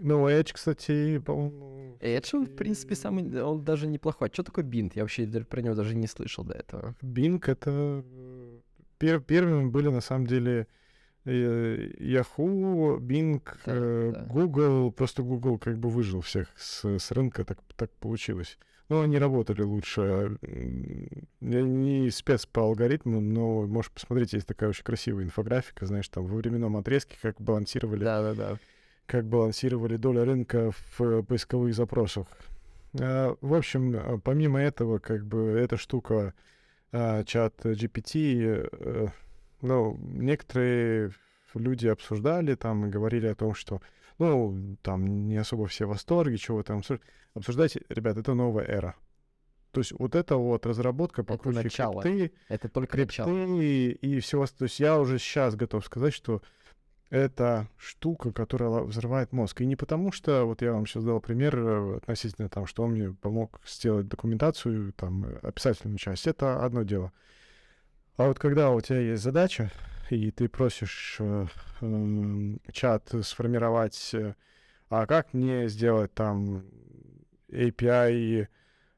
Ну, 0.00 0.28
Edge, 0.28 0.52
кстати, 0.52 1.18
по-моему... 1.18 1.96
Edge, 2.00 2.30
он, 2.34 2.46
в 2.46 2.54
принципе, 2.54 2.94
самый, 2.94 3.42
он 3.42 3.64
даже 3.64 3.88
неплохой. 3.88 4.30
Что 4.32 4.44
такое 4.44 4.64
Bint? 4.64 4.92
Я 4.94 5.02
вообще 5.02 5.26
про 5.26 5.60
него 5.60 5.74
даже 5.74 5.96
не 5.96 6.06
слышал 6.06 6.44
до 6.44 6.54
этого. 6.54 6.94
Bing 7.02 7.42
это... 7.46 8.04
э, 8.06 8.60
пер- 9.00 9.20
первыми 9.20 9.68
были, 9.68 9.88
на 9.88 10.00
самом 10.00 10.26
деле, 10.28 10.60
э, 10.60 10.66
Yahoo, 11.28 12.98
Bing, 12.98 13.42
Да, 13.66 13.72
э, 13.74 14.12
да. 14.14 14.22
Google. 14.24 14.92
Просто 14.92 15.22
Google 15.22 15.58
как 15.58 15.78
бы 15.78 15.88
выжил 15.88 16.20
всех 16.20 16.48
с, 16.56 16.84
с 16.98 17.10
рынка, 17.10 17.44
так, 17.44 17.58
так 17.76 17.90
получилось. 17.92 18.58
Но 18.88 19.02
они 19.02 19.18
работали 19.18 19.60
лучше. 19.62 20.38
Я 21.40 21.62
не 21.62 22.10
спец 22.10 22.46
по 22.46 22.62
алгоритмам, 22.62 23.34
но 23.34 23.66
можешь 23.66 23.90
посмотреть, 23.90 24.32
есть 24.32 24.46
такая 24.46 24.70
очень 24.70 24.84
красивая 24.84 25.24
инфографика, 25.24 25.84
знаешь, 25.84 26.08
там 26.08 26.24
во 26.26 26.36
временном 26.36 26.76
отрезке, 26.76 27.16
как 27.20 27.38
балансировали 27.40 28.02
Да-да-да. 28.02 28.56
как 29.06 29.26
балансировали 29.26 29.96
доля 29.96 30.24
рынка 30.24 30.70
в 30.72 31.00
э, 31.02 31.22
поисковых 31.22 31.74
запросах. 31.74 32.26
А, 32.98 33.36
В 33.42 33.52
общем, 33.54 33.94
а, 33.94 34.18
помимо 34.18 34.58
этого, 34.60 34.98
как 34.98 35.26
бы 35.26 35.50
эта 35.50 35.76
штука, 35.76 36.32
а, 36.90 37.22
чат 37.24 37.54
GPT, 37.66 38.68
э, 38.72 39.08
ну, 39.60 39.96
некоторые 40.00 41.12
люди 41.54 41.86
обсуждали 41.86 42.54
там 42.54 42.86
и 42.86 42.90
говорили 42.90 43.26
о 43.26 43.34
том, 43.34 43.54
что, 43.54 43.80
ну, 44.18 44.76
там 44.82 45.26
не 45.28 45.36
особо 45.36 45.66
все 45.66 45.86
в 45.86 45.90
восторге, 45.90 46.36
чего 46.36 46.62
там 46.62 46.78
обсуж- 46.80 47.00
обсуждайте. 47.34 47.82
Ребят, 47.88 48.16
это 48.16 48.34
новая 48.34 48.64
эра. 48.64 48.94
То 49.72 49.80
есть 49.80 49.92
вот 49.92 50.14
это 50.14 50.36
вот 50.36 50.66
разработка 50.66 51.22
по 51.24 51.36
круче 51.36 51.62
начало. 51.62 52.02
крипты, 52.02 52.32
Это 52.48 52.68
только 52.68 52.96
крипты 52.96 53.22
начало. 53.30 53.60
и, 53.60 53.90
и 53.90 54.20
всего. 54.20 54.46
То 54.46 54.64
есть 54.64 54.80
я 54.80 54.98
уже 54.98 55.18
сейчас 55.18 55.56
готов 55.56 55.84
сказать, 55.84 56.14
что 56.14 56.42
это 57.10 57.68
штука, 57.76 58.32
которая 58.32 58.82
взрывает 58.82 59.32
мозг. 59.32 59.60
И 59.60 59.66
не 59.66 59.76
потому, 59.76 60.12
что, 60.12 60.44
вот 60.44 60.62
я 60.62 60.72
вам 60.72 60.86
сейчас 60.86 61.04
дал 61.04 61.20
пример 61.20 61.56
э, 61.58 61.96
относительно 61.98 62.48
там, 62.48 62.66
что 62.66 62.82
он 62.82 62.92
мне 62.92 63.12
помог 63.12 63.60
сделать 63.66 64.08
документацию, 64.08 64.92
там, 64.94 65.24
э, 65.24 65.38
описательную 65.42 65.98
часть, 65.98 66.26
это 66.26 66.64
одно 66.64 66.82
дело. 66.82 67.12
А 68.18 68.26
вот 68.26 68.40
когда 68.40 68.72
у 68.72 68.80
тебя 68.80 68.98
есть 68.98 69.22
задача, 69.22 69.70
и 70.10 70.32
ты 70.32 70.48
просишь 70.48 71.18
э, 71.20 71.46
эм, 71.80 72.60
чат 72.72 73.14
сформировать 73.22 74.10
э, 74.12 74.34
а 74.88 75.06
как 75.06 75.34
мне 75.34 75.68
сделать 75.68 76.12
там 76.14 76.64
API 77.48 78.48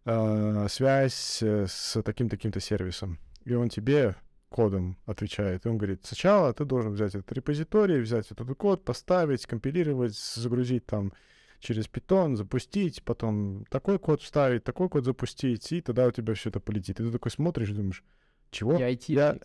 э, 0.07 0.67
связь 0.71 1.43
э, 1.43 1.67
с 1.69 2.03
таким-таким-то 2.03 2.61
сервисом? 2.61 3.19
И 3.45 3.53
он 3.53 3.69
тебе 3.69 4.17
кодом 4.49 4.97
отвечает. 5.05 5.67
И 5.67 5.69
он 5.69 5.77
говорит, 5.77 6.01
сначала 6.07 6.55
ты 6.55 6.65
должен 6.65 6.93
взять 6.93 7.15
этот 7.15 7.31
репозиторий, 7.31 8.01
взять 8.01 8.31
этот 8.31 8.57
код, 8.57 8.87
поставить, 8.87 9.45
компилировать, 9.45 10.17
загрузить 10.17 10.87
там 10.87 11.13
через 11.59 11.91
Python, 11.91 12.37
запустить, 12.37 13.03
потом 13.05 13.67
такой 13.69 13.99
код 13.99 14.23
вставить, 14.23 14.65
такой 14.65 14.89
код 14.89 15.05
запустить, 15.05 15.71
и 15.73 15.83
тогда 15.83 16.07
у 16.07 16.11
тебя 16.11 16.33
все 16.33 16.49
это 16.49 16.59
полетит. 16.59 17.01
И 17.01 17.05
ты 17.05 17.13
такой 17.13 17.31
смотришь 17.31 17.69
думаешь, 17.69 18.03
чего? 18.51 18.79
Я 18.79 18.91
IT. 18.91 19.05
Я... 19.09 19.39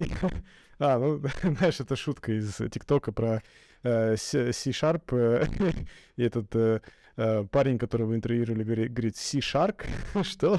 А, 0.80 0.98
ну, 0.98 1.20
знаешь, 1.42 1.78
это 1.78 1.94
шутка 1.94 2.32
из 2.32 2.54
ТикТока 2.54 3.12
про 3.12 3.42
э, 3.82 4.16
C-Sharp. 4.16 5.02
Э, 5.12 5.44
и 6.16 6.22
этот 6.22 6.56
э, 6.56 6.80
э, 7.16 7.44
парень, 7.50 7.78
которого 7.78 8.14
интервьюировали, 8.14 8.64
говорит, 8.64 8.92
говорит 8.92 9.16
C-Shark? 9.16 9.84
Что? 10.22 10.58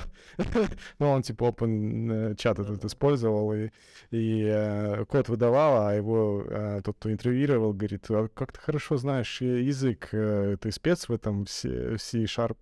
ну, 0.99 1.09
он 1.09 1.23
типа 1.23 1.45
open 1.45 2.35
чат 2.35 2.59
этот 2.59 2.85
использовал 2.85 3.51
и, 3.53 3.71
и 4.11 4.43
э, 4.45 5.05
код 5.05 5.27
выдавал, 5.27 5.87
а 5.87 5.95
его 5.95 6.45
э, 6.47 6.81
тот, 6.83 6.97
кто 6.97 7.11
интервьюировал, 7.11 7.73
говорит, 7.73 8.05
а 8.11 8.27
как 8.27 8.51
ты 8.51 8.59
хорошо 8.59 8.97
знаешь 8.97 9.41
язык, 9.41 10.09
э, 10.11 10.57
ты 10.61 10.71
спец 10.71 11.09
в 11.09 11.13
этом 11.13 11.47
C-Sharp. 11.47 12.57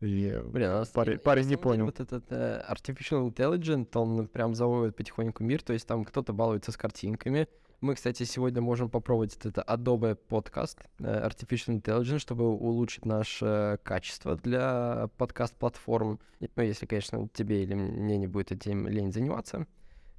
И 0.00 0.40
Блин, 0.46 0.70
а 0.70 0.84
парень, 0.92 1.18
парень 1.18 1.46
не 1.46 1.56
понял. 1.56 1.84
Вот 1.84 2.00
этот 2.00 2.24
э, 2.30 2.64
Artificial 2.70 3.30
Intelligence, 3.30 3.88
он 3.94 4.28
прям 4.28 4.54
заводит 4.54 4.96
потихоньку 4.96 5.44
мир, 5.44 5.62
то 5.62 5.74
есть 5.74 5.86
там 5.86 6.04
кто-то 6.04 6.32
балуется 6.32 6.72
с 6.72 6.76
картинками. 6.76 7.48
Мы, 7.82 7.94
кстати, 7.94 8.24
сегодня 8.24 8.60
можем 8.60 8.90
попробовать 8.90 9.38
это 9.42 9.62
Adobe 9.62 10.14
подкаст 10.14 10.78
э, 10.98 11.28
Artificial 11.28 11.80
Intelligence, 11.80 12.18
чтобы 12.18 12.48
улучшить 12.48 13.04
наше 13.04 13.78
качество 13.82 14.36
для 14.36 15.08
подкаст-платформ. 15.18 16.18
Ну, 16.40 16.62
если, 16.62 16.86
конечно, 16.86 17.28
тебе 17.28 17.62
или 17.62 17.74
мне 17.74 18.16
не 18.16 18.26
будет 18.26 18.52
этим 18.52 18.86
лень 18.86 19.12
заниматься. 19.12 19.66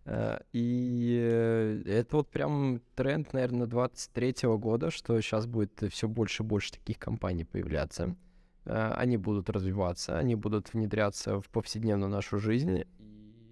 Э, 0.05 0.39
и 0.53 1.19
э, 1.21 1.83
это 1.85 2.17
вот 2.17 2.29
прям 2.29 2.81
тренд, 2.95 3.33
наверное, 3.33 3.67
23 3.67 4.33
года, 4.57 4.91
что 4.91 5.19
сейчас 5.21 5.45
будет 5.45 5.83
все 5.91 6.07
больше 6.07 6.43
и 6.43 6.45
больше 6.45 6.71
таких 6.73 6.99
компаний 6.99 7.45
появляться. 7.45 8.15
Э, 8.65 8.93
они 8.95 9.17
будут 9.17 9.49
развиваться, 9.49 10.17
они 10.17 10.35
будут 10.35 10.73
внедряться 10.73 11.41
в 11.41 11.49
повседневную 11.49 12.09
нашу 12.09 12.39
жизнь, 12.39 12.83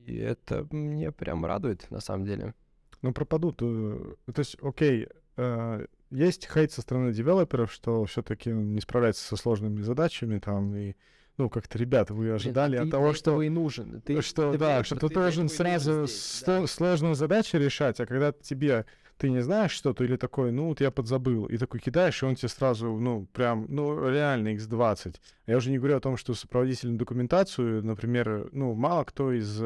и 0.06 0.18
это 0.18 0.68
мне 0.72 1.12
прям 1.12 1.46
радует, 1.46 1.90
на 1.92 2.00
самом 2.00 2.26
деле. 2.26 2.54
Ну, 3.02 3.14
пропадут. 3.14 3.58
То 3.58 4.16
есть, 4.38 4.58
окей, 4.62 5.08
э, 5.38 5.86
есть 6.12 6.48
хейт 6.52 6.72
со 6.72 6.82
стороны 6.82 7.14
девелоперов, 7.14 7.72
что 7.72 8.04
все-таки 8.06 8.52
не 8.52 8.82
справляется 8.82 9.24
со 9.26 9.36
сложными 9.36 9.82
задачами 9.82 10.40
там 10.40 10.76
и 10.76 10.96
ну, 11.38 11.50
как-то, 11.50 11.78
ребята, 11.78 12.14
вы 12.14 12.32
ожидали 12.32 12.72
Блин, 12.72 12.82
а 12.82 12.84
от 12.84 12.92
того, 12.92 13.14
что... 13.14 13.42
и 13.42 13.48
нужен. 13.48 14.02
Ты, 14.02 14.22
что, 14.22 14.52
ты 14.52 14.58
да, 14.58 14.84
что 14.84 14.98
ты, 14.98 15.08
ты 15.08 15.14
должен 15.14 15.48
сразу 15.48 16.06
здесь, 16.06 16.44
да. 16.46 16.68
сложную 16.68 17.16
задачу 17.16 17.58
решать, 17.58 17.98
а 18.02 18.06
когда 18.06 18.34
тебе 18.34 18.86
ты 19.20 19.30
не 19.30 19.42
знаешь 19.42 19.72
что-то 19.72 20.06
или 20.06 20.16
такой, 20.16 20.52
ну, 20.52 20.70
вот 20.70 20.80
я 20.80 20.92
подзабыл, 20.92 21.46
и 21.46 21.58
такой 21.58 21.82
кидаешь, 21.82 22.24
и 22.24 22.26
он 22.26 22.36
тебе 22.36 22.48
сразу, 22.48 22.88
ну, 22.88 23.28
прям, 23.34 23.66
ну, 23.68 24.10
реально 24.10 24.56
x20. 24.56 25.16
Я 25.46 25.58
уже 25.58 25.72
не 25.72 25.78
говорю 25.78 25.98
о 25.98 26.00
том, 26.00 26.16
что 26.16 26.34
сопроводительную 26.34 26.98
документацию, 26.98 27.86
например, 27.86 28.48
ну, 28.54 28.74
мало 28.76 29.04
кто 29.04 29.34
из 29.34 29.62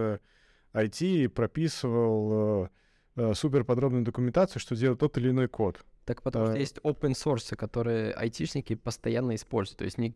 IT 0.73 1.25
э, 1.25 1.29
прописывал 1.29 2.65
э, 2.65 2.69
э, 3.17 3.33
супер 3.35 3.63
подробную 3.63 4.03
документацию, 4.03 4.59
что 4.59 4.75
делать 4.75 4.99
тот 4.99 5.19
или 5.19 5.29
иной 5.29 5.47
код. 5.47 5.85
Так 6.05 6.21
потому 6.21 6.47
что 6.47 6.57
есть 6.57 6.79
open 6.79 7.11
source, 7.11 7.55
которые 7.55 8.11
айтишники 8.11 8.75
постоянно 8.75 9.35
используют. 9.35 9.79
То 9.79 9.85
есть 9.85 9.97
не, 9.97 10.13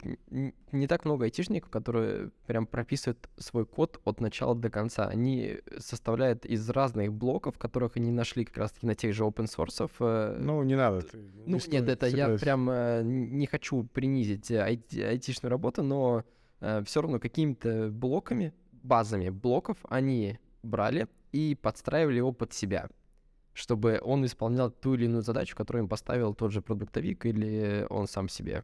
не, 0.72 0.88
так 0.88 1.06
много 1.06 1.26
айтишников, 1.26 1.70
которые 1.70 2.32
прям 2.46 2.68
прописывают 2.68 3.30
свой 3.38 3.66
код 3.66 4.02
от 4.04 4.20
начала 4.20 4.54
до 4.54 4.70
конца. 4.70 5.08
Они 5.08 5.60
составляют 5.78 6.46
из 6.46 6.70
разных 6.70 7.14
блоков, 7.14 7.58
которых 7.58 7.96
они 7.96 8.12
нашли 8.12 8.44
как 8.44 8.58
раз-таки 8.58 8.86
на 8.86 8.96
тех 8.96 9.14
же 9.14 9.24
open 9.24 9.46
source. 9.46 9.90
Э, 10.00 10.38
ну, 10.38 10.62
не 10.64 10.76
надо. 10.76 11.06
Ну, 11.46 11.58
не 11.58 11.78
нет, 11.78 11.88
это 11.88 12.08
я 12.08 12.38
прям 12.38 12.70
э, 12.70 13.02
не 13.04 13.48
хочу 13.48 13.84
принизить 13.84 14.52
айти, 14.52 15.00
айтишную 15.00 15.50
работу, 15.50 15.84
но 15.84 16.26
э, 16.60 16.84
все 16.86 17.02
равно 17.02 17.20
какими-то 17.20 17.90
блоками, 17.92 18.54
базами 18.84 19.30
блоков 19.30 19.78
они 19.88 20.38
брали 20.64 21.08
и 21.32 21.56
подстраивали 21.56 22.18
его 22.18 22.34
под 22.34 22.52
себя 22.54 22.90
чтобы 23.58 24.00
он 24.04 24.24
исполнял 24.26 24.70
ту 24.70 24.94
или 24.94 25.06
иную 25.06 25.24
задачу, 25.24 25.56
которую 25.56 25.84
им 25.84 25.90
поставил 25.90 26.36
тот 26.36 26.52
же 26.52 26.62
продуктовик 26.62 27.26
или 27.26 27.88
он 27.90 28.08
сам 28.08 28.30
себе. 28.30 28.64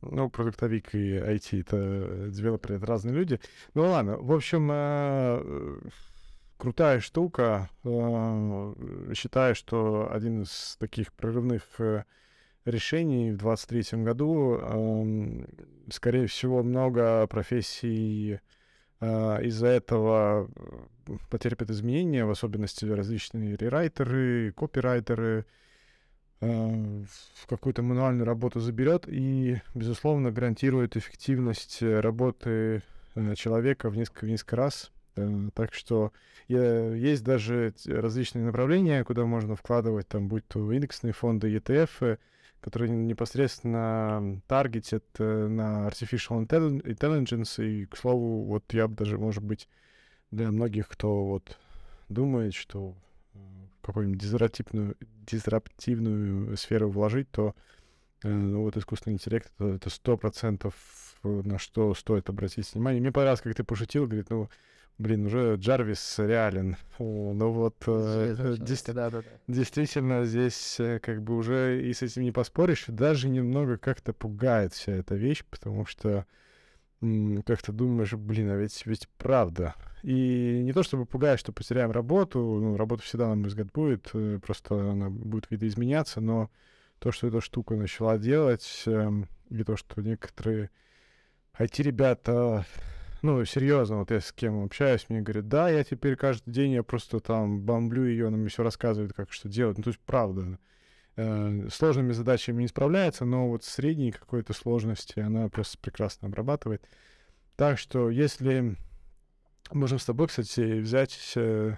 Ну, 0.00 0.30
продуктовик 0.30 0.94
и 0.94 1.18
IT— 1.18 1.60
это 1.60 2.30
девелоперы, 2.30 2.76
это 2.76 2.86
разные 2.86 3.14
люди. 3.14 3.38
Ну 3.74 3.82
ладно, 3.82 4.16
в 4.16 4.32
общем, 4.32 4.70
э, 4.72 5.80
крутая 6.56 7.00
штука. 7.00 7.68
Э, 7.84 9.12
считаю, 9.14 9.54
что 9.54 10.10
один 10.10 10.42
из 10.44 10.76
таких 10.80 11.12
прорывных 11.12 11.62
э, 11.78 12.04
решений 12.64 13.32
в 13.32 13.38
2023 13.38 14.02
году, 14.02 14.54
эм, 14.54 15.46
скорее 15.90 16.26
всего, 16.26 16.62
много 16.62 17.26
профессий 17.26 18.40
из-за 19.00 19.66
этого 19.68 20.50
потерпят 21.30 21.70
изменения, 21.70 22.24
в 22.24 22.30
особенности 22.30 22.84
различные 22.84 23.56
рерайтеры, 23.56 24.52
копирайтеры, 24.52 25.46
uh, 26.40 27.06
в 27.34 27.46
какую-то 27.46 27.82
мануальную 27.82 28.26
работу 28.26 28.60
заберет 28.60 29.04
и, 29.08 29.60
безусловно, 29.74 30.30
гарантирует 30.30 30.96
эффективность 30.96 31.82
работы 31.82 32.82
uh, 33.14 33.34
человека 33.36 33.90
в 33.90 33.96
несколько, 33.96 34.26
в 34.26 34.28
несколько 34.28 34.56
раз. 34.56 34.92
Так 35.54 35.74
что 35.74 36.12
есть 36.48 37.24
даже 37.24 37.74
различные 37.84 38.44
направления, 38.44 39.04
куда 39.04 39.26
можно 39.26 39.56
вкладывать, 39.56 40.08
там, 40.08 40.28
будь 40.28 40.46
то 40.46 40.72
индексные 40.72 41.12
фонды, 41.12 41.54
ETF, 41.54 42.18
которые 42.60 42.90
непосредственно 42.90 44.40
таргетят 44.46 45.04
э, 45.18 45.46
на 45.46 45.88
artificial 45.88 46.46
intelligence. 46.46 47.64
И, 47.64 47.86
к 47.86 47.96
слову, 47.96 48.44
вот 48.44 48.64
я 48.72 48.88
бы 48.88 48.94
даже, 48.96 49.18
может 49.18 49.42
быть, 49.42 49.68
для 50.30 50.50
многих, 50.50 50.88
кто 50.88 51.24
вот 51.24 51.58
думает, 52.08 52.54
что 52.54 52.94
э, 53.34 53.38
в 53.78 53.86
какую-нибудь 53.86 54.20
дизраптивную, 54.20 54.96
дизраптивную 55.26 56.56
сферу 56.56 56.90
вложить, 56.90 57.30
то 57.30 57.54
э, 58.22 58.28
ну, 58.28 58.62
вот 58.62 58.76
искусственный 58.76 59.14
интеллект— 59.14 59.50
это 59.58 59.88
сто 59.88 60.16
процентов 60.16 60.74
на 61.22 61.58
что 61.58 61.94
стоит 61.94 62.28
обратить 62.28 62.72
внимание. 62.72 63.00
Мне 63.00 63.12
понравилось, 63.12 63.42
как 63.42 63.54
ты 63.54 63.64
пошутил, 63.64 64.06
говорит, 64.06 64.30
ну, 64.30 64.48
Блин, 65.00 65.24
уже 65.24 65.54
Джарвис 65.56 66.18
реален. 66.18 66.76
Ну 66.98 67.52
вот, 67.52 67.76
э, 67.86 68.56
дес- 68.58 68.84
да, 68.84 69.08
да, 69.08 69.22
да. 69.22 69.28
действительно, 69.48 70.26
здесь 70.26 70.78
э, 70.78 70.98
как 70.98 71.22
бы 71.22 71.38
уже 71.38 71.82
и 71.82 71.94
с 71.94 72.02
этим 72.02 72.20
не 72.20 72.32
поспоришь. 72.32 72.84
Даже 72.86 73.30
немного 73.30 73.78
как-то 73.78 74.12
пугает 74.12 74.74
вся 74.74 74.92
эта 74.92 75.14
вещь, 75.14 75.42
потому 75.48 75.86
что 75.86 76.26
как 77.00 77.62
то 77.62 77.72
думаешь, 77.72 78.12
блин, 78.12 78.50
а 78.50 78.56
ведь, 78.56 78.84
ведь 78.84 79.08
правда. 79.16 79.74
И 80.02 80.60
не 80.62 80.74
то 80.74 80.82
чтобы 80.82 81.06
пугает, 81.06 81.40
что 81.40 81.50
потеряем 81.50 81.92
работу, 81.92 82.38
ну, 82.38 82.76
работа 82.76 83.02
всегда, 83.02 83.28
на 83.28 83.36
мой 83.36 83.46
взгляд, 83.48 83.72
будет, 83.72 84.10
э, 84.12 84.38
просто 84.42 84.90
она 84.90 85.08
будет 85.08 85.50
видоизменяться, 85.50 86.20
но 86.20 86.50
то, 86.98 87.10
что 87.10 87.28
эта 87.28 87.40
штука 87.40 87.74
начала 87.74 88.18
делать, 88.18 88.82
эм, 88.84 89.28
и 89.48 89.64
то, 89.64 89.78
что 89.78 90.02
некоторые 90.02 90.68
IT-ребята 91.58 92.66
ну, 93.22 93.44
серьезно, 93.44 93.98
вот 93.98 94.10
я 94.10 94.20
с 94.20 94.32
кем 94.32 94.64
общаюсь, 94.64 95.06
мне 95.08 95.20
говорят, 95.20 95.48
да, 95.48 95.68
я 95.68 95.84
теперь 95.84 96.16
каждый 96.16 96.50
день, 96.50 96.72
я 96.72 96.82
просто 96.82 97.20
там 97.20 97.60
бомблю 97.60 98.04
ее, 98.04 98.28
она 98.28 98.36
мне 98.36 98.48
все 98.48 98.62
рассказывает, 98.62 99.12
как 99.12 99.32
что 99.32 99.48
делать. 99.48 99.76
Ну, 99.78 99.84
то 99.84 99.90
есть, 99.90 100.00
правда, 100.00 100.58
э, 101.16 101.68
сложными 101.70 102.12
задачами 102.12 102.62
не 102.62 102.68
справляется, 102.68 103.24
но 103.24 103.48
вот 103.48 103.64
средней 103.64 104.12
какой-то 104.12 104.52
сложности 104.52 105.20
она 105.20 105.48
просто 105.48 105.78
прекрасно 105.78 106.28
обрабатывает. 106.28 106.82
Так 107.56 107.78
что, 107.78 108.10
если 108.10 108.76
можем 109.70 109.98
с 109.98 110.04
тобой, 110.04 110.28
кстати, 110.28 110.80
взять 110.80 111.18
э, 111.36 111.76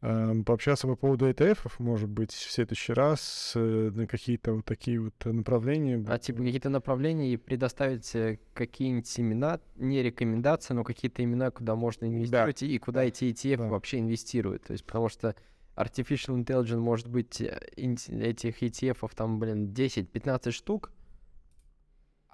пообщаться 0.00 0.86
по 0.86 0.96
поводу 0.96 1.28
ETF, 1.28 1.72
может 1.78 2.08
быть, 2.08 2.32
в 2.32 2.50
следующий 2.50 2.94
раз 2.94 3.52
э, 3.54 3.90
на 3.94 4.06
какие-то 4.06 4.54
вот 4.54 4.64
такие 4.64 4.98
вот 4.98 5.14
направления. 5.26 6.02
А 6.08 6.18
типа 6.18 6.42
какие-то 6.42 6.70
направления 6.70 7.34
и 7.34 7.36
предоставить 7.36 8.14
э, 8.14 8.38
какие-нибудь 8.54 9.20
имена, 9.20 9.60
не 9.76 10.02
рекомендации, 10.02 10.72
но 10.72 10.84
какие-то 10.84 11.22
имена, 11.22 11.50
куда 11.50 11.74
можно 11.76 12.06
инвестировать 12.06 12.60
да. 12.60 12.66
и 12.66 12.78
куда 12.78 13.04
эти 13.04 13.24
ETF 13.24 13.58
да. 13.58 13.68
вообще 13.68 13.98
инвестируют. 13.98 14.62
То 14.64 14.72
есть 14.72 14.86
потому 14.86 15.10
что 15.10 15.36
Artificial 15.76 16.42
Intelligence 16.42 16.78
может 16.78 17.08
быть 17.08 17.42
э, 17.42 17.60
этих 17.76 18.62
ETF 18.62 19.10
там, 19.14 19.38
блин, 19.38 19.70
10-15 19.70 20.50
штук, 20.50 20.92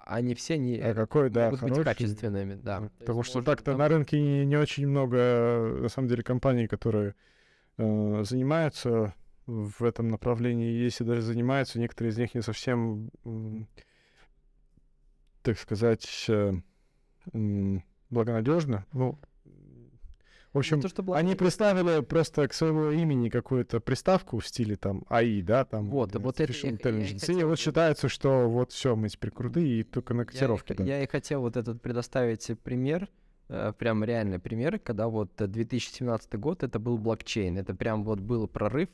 они 0.05 0.35
все 0.35 0.57
не 0.57 0.77
а 0.77 0.93
какой, 0.93 1.29
да, 1.29 1.45
могут 1.45 1.59
хороший. 1.59 1.77
быть 1.79 1.85
качественными, 1.85 2.55
да. 2.55 2.89
Потому 2.99 3.23
что 3.23 3.41
так-то 3.41 3.71
там... 3.71 3.79
на 3.79 3.89
рынке 3.89 4.21
не, 4.21 4.45
не 4.45 4.55
очень 4.55 4.87
много, 4.87 5.79
на 5.81 5.89
самом 5.89 6.07
деле, 6.07 6.23
компаний, 6.23 6.67
которые 6.67 7.13
Э, 7.77 8.23
занимаются 8.23 9.13
в 9.45 9.83
этом 9.83 10.09
направлении, 10.09 10.71
если 10.83 11.03
даже 11.03 11.21
занимаются, 11.21 11.79
некоторые 11.79 12.11
из 12.11 12.17
них 12.17 12.33
не 12.35 12.41
совсем, 12.41 13.11
так 15.41 15.57
сказать, 15.57 16.25
э, 16.27 16.53
благонадежно. 18.09 18.85
Ну, 18.93 19.17
в 20.53 20.57
общем, 20.59 20.81
то, 20.81 20.87
что 20.89 21.03
они 21.13 21.35
представили 21.35 22.01
просто 22.01 22.47
к 22.47 22.53
своему 22.53 22.89
имени 22.91 23.29
какую-то 23.29 23.79
приставку 23.79 24.39
в 24.39 24.47
стиле 24.47 24.75
там 24.75 25.03
АИ, 25.07 25.41
да, 25.41 25.65
там 25.65 25.89
Вот, 25.89 26.15
э, 26.15 26.19
вот 26.19 26.39
это 26.39 26.51
Artificial 26.51 26.65
я- 26.65 26.69
я 26.71 26.73
и 26.99 27.03
Intelligence. 27.03 27.39
И 27.39 27.43
вот 27.43 27.59
считается, 27.59 28.09
что 28.09 28.49
вот 28.49 28.71
все, 28.71 28.95
мы 28.95 29.07
теперь 29.09 29.31
крутые, 29.31 29.81
и 29.81 29.83
только 29.83 30.13
на 30.13 30.21
Я 30.21 30.23
и 30.23 30.25
котировке. 30.27 30.73
х- 30.73 30.83
да. 30.83 30.83
Я 30.83 31.03
и 31.03 31.07
хотел 31.07 31.41
вот 31.41 31.57
этот 31.57 31.81
предоставить 31.81 32.49
пример, 32.63 33.03
э, 33.03 33.07
прям 33.47 34.03
реальный 34.03 34.39
пример, 34.39 34.79
когда 34.79 35.07
вот 35.07 35.39
э, 35.41 35.47
2017 35.47 36.35
год, 36.39 36.63
это 36.63 36.79
был 36.79 36.97
блокчейн, 36.97 37.57
это 37.57 37.73
прям 37.73 38.03
вот 38.03 38.19
был 38.19 38.47
прорыв. 38.47 38.89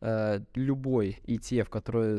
Э, 0.00 0.40
Любой 0.54 1.18
ETF, 1.26 1.68
который 1.68 2.18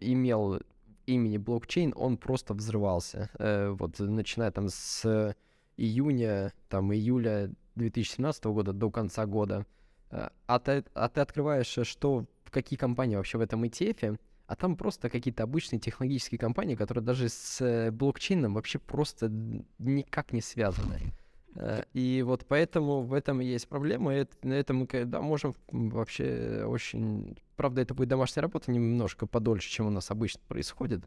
имел 0.00 0.60
имени 1.06 1.38
блокчейн, 1.38 1.92
он 1.96 2.16
просто 2.16 2.54
взрывался. 2.54 3.30
Э, 3.38 3.70
Вот 3.70 3.98
начиная 3.98 4.50
там 4.50 4.68
с 4.68 5.34
июня, 5.76 6.52
там 6.68 6.92
июля 6.92 7.50
2017 7.76 8.44
года 8.44 8.72
до 8.72 8.90
конца 8.90 9.26
года. 9.26 9.66
Э, 10.10 10.28
А 10.46 10.58
ты, 10.58 10.84
а 10.94 11.08
ты 11.08 11.20
открываешь, 11.20 11.78
э, 11.78 11.84
что, 11.84 12.26
какие 12.50 12.78
компании 12.78 13.16
вообще 13.16 13.38
в 13.38 13.40
этом 13.40 13.64
ETF, 13.64 14.18
а 14.52 14.54
там 14.54 14.76
просто 14.76 15.08
какие-то 15.08 15.44
обычные 15.44 15.80
технологические 15.80 16.38
компании, 16.38 16.74
которые 16.74 17.02
даже 17.02 17.30
с 17.30 17.58
э, 17.62 17.90
блокчейном 17.90 18.52
вообще 18.52 18.78
просто 18.78 19.30
никак 19.78 20.34
не 20.34 20.42
связаны. 20.42 21.14
Э, 21.54 21.84
И 21.94 22.22
вот 22.22 22.44
поэтому 22.46 23.00
в 23.00 23.14
этом 23.14 23.40
есть 23.40 23.66
проблема. 23.66 24.14
и 24.14 24.26
на 24.42 24.52
этом 24.52 24.76
мы 24.76 24.86
когда 24.86 25.22
можем 25.22 25.54
вообще 25.70 26.64
очень... 26.66 27.38
Правда, 27.56 27.80
это 27.80 27.94
будет 27.94 28.10
домашняя 28.10 28.42
работа 28.42 28.70
немножко 28.70 29.26
подольше, 29.26 29.70
чем 29.70 29.86
у 29.86 29.90
нас 29.90 30.10
обычно 30.10 30.42
происходит. 30.46 31.02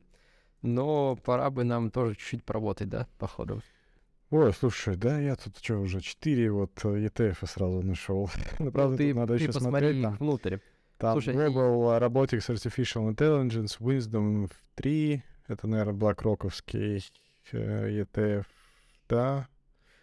Но 0.64 1.16
пора 1.16 1.52
бы 1.52 1.64
нам 1.64 1.92
тоже 1.92 2.16
чуть-чуть 2.16 2.44
поработать, 2.44 2.90
да, 2.90 3.08
походу. 3.20 3.62
Ой, 4.32 4.54
слушай, 4.54 4.96
да, 4.96 5.20
я 5.20 5.36
тут 5.36 5.60
что, 5.62 5.76
уже 5.76 6.02
4 6.02 6.52
вот 6.52 6.72
э, 6.84 6.88
ETF 7.06 7.46
сразу 7.48 7.84
нашел. 7.84 8.28
Ну, 8.58 8.72
правда, 8.72 8.94
Ну, 8.94 8.98
ты, 8.98 9.08
тут 9.10 9.16
надо 9.18 9.38
ты 9.38 9.44
еще 9.44 9.54
посмотри 9.54 9.70
смотреть. 9.70 10.02
Там, 10.02 10.16
внутрь. 10.18 10.58
Там 10.98 11.14
Слушай, 11.14 11.34
и- 11.34 11.38
Global 11.38 12.00
Robotics 12.00 12.50
Artificial 12.50 13.14
Intelligence, 13.14 13.80
Wisdom 13.80 14.50
3, 14.76 15.24
это, 15.48 15.68
наверное, 15.68 15.94
BlackRock'овский 15.94 17.04
э, 17.52 17.90
ETF, 18.04 18.46
да. 19.10 19.48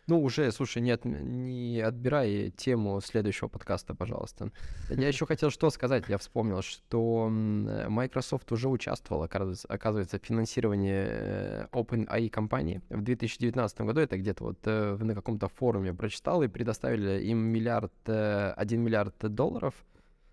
Ну, 0.09 0.21
уже, 0.21 0.51
слушай, 0.51 0.83
не, 0.83 0.91
от- 0.91 1.05
не 1.05 1.81
отбирай 1.81 2.51
тему 2.51 3.01
следующего 3.01 3.47
подкаста, 3.49 3.95
пожалуйста. 3.95 4.51
Я 4.91 5.07
еще 5.09 5.27
хотел 5.27 5.51
что 5.51 5.71
сказать. 5.71 6.05
Я 6.09 6.19
вспомнил, 6.19 6.61
что 6.61 7.29
Microsoft 7.31 8.51
уже 8.51 8.69
участвовал, 8.69 9.23
оказывается, 9.23 10.19
в 10.19 10.27
финансировании 10.27 11.07
э, 11.09 11.67
OpenAI 11.73 12.29
компании. 12.31 12.83
В 12.91 13.01
2019 13.03 13.81
году 13.83 14.01
это 14.01 14.19
где-то 14.19 14.45
вот 14.45 14.59
э, 14.65 14.97
на 15.01 15.15
каком-то 15.15 15.49
форуме 15.49 15.95
прочитал, 15.95 16.43
и 16.43 16.49
предоставили 16.49 17.23
им 17.25 17.39
миллиард, 17.39 17.93
1 18.07 18.81
миллиард 18.81 19.15
долларов 19.35 19.75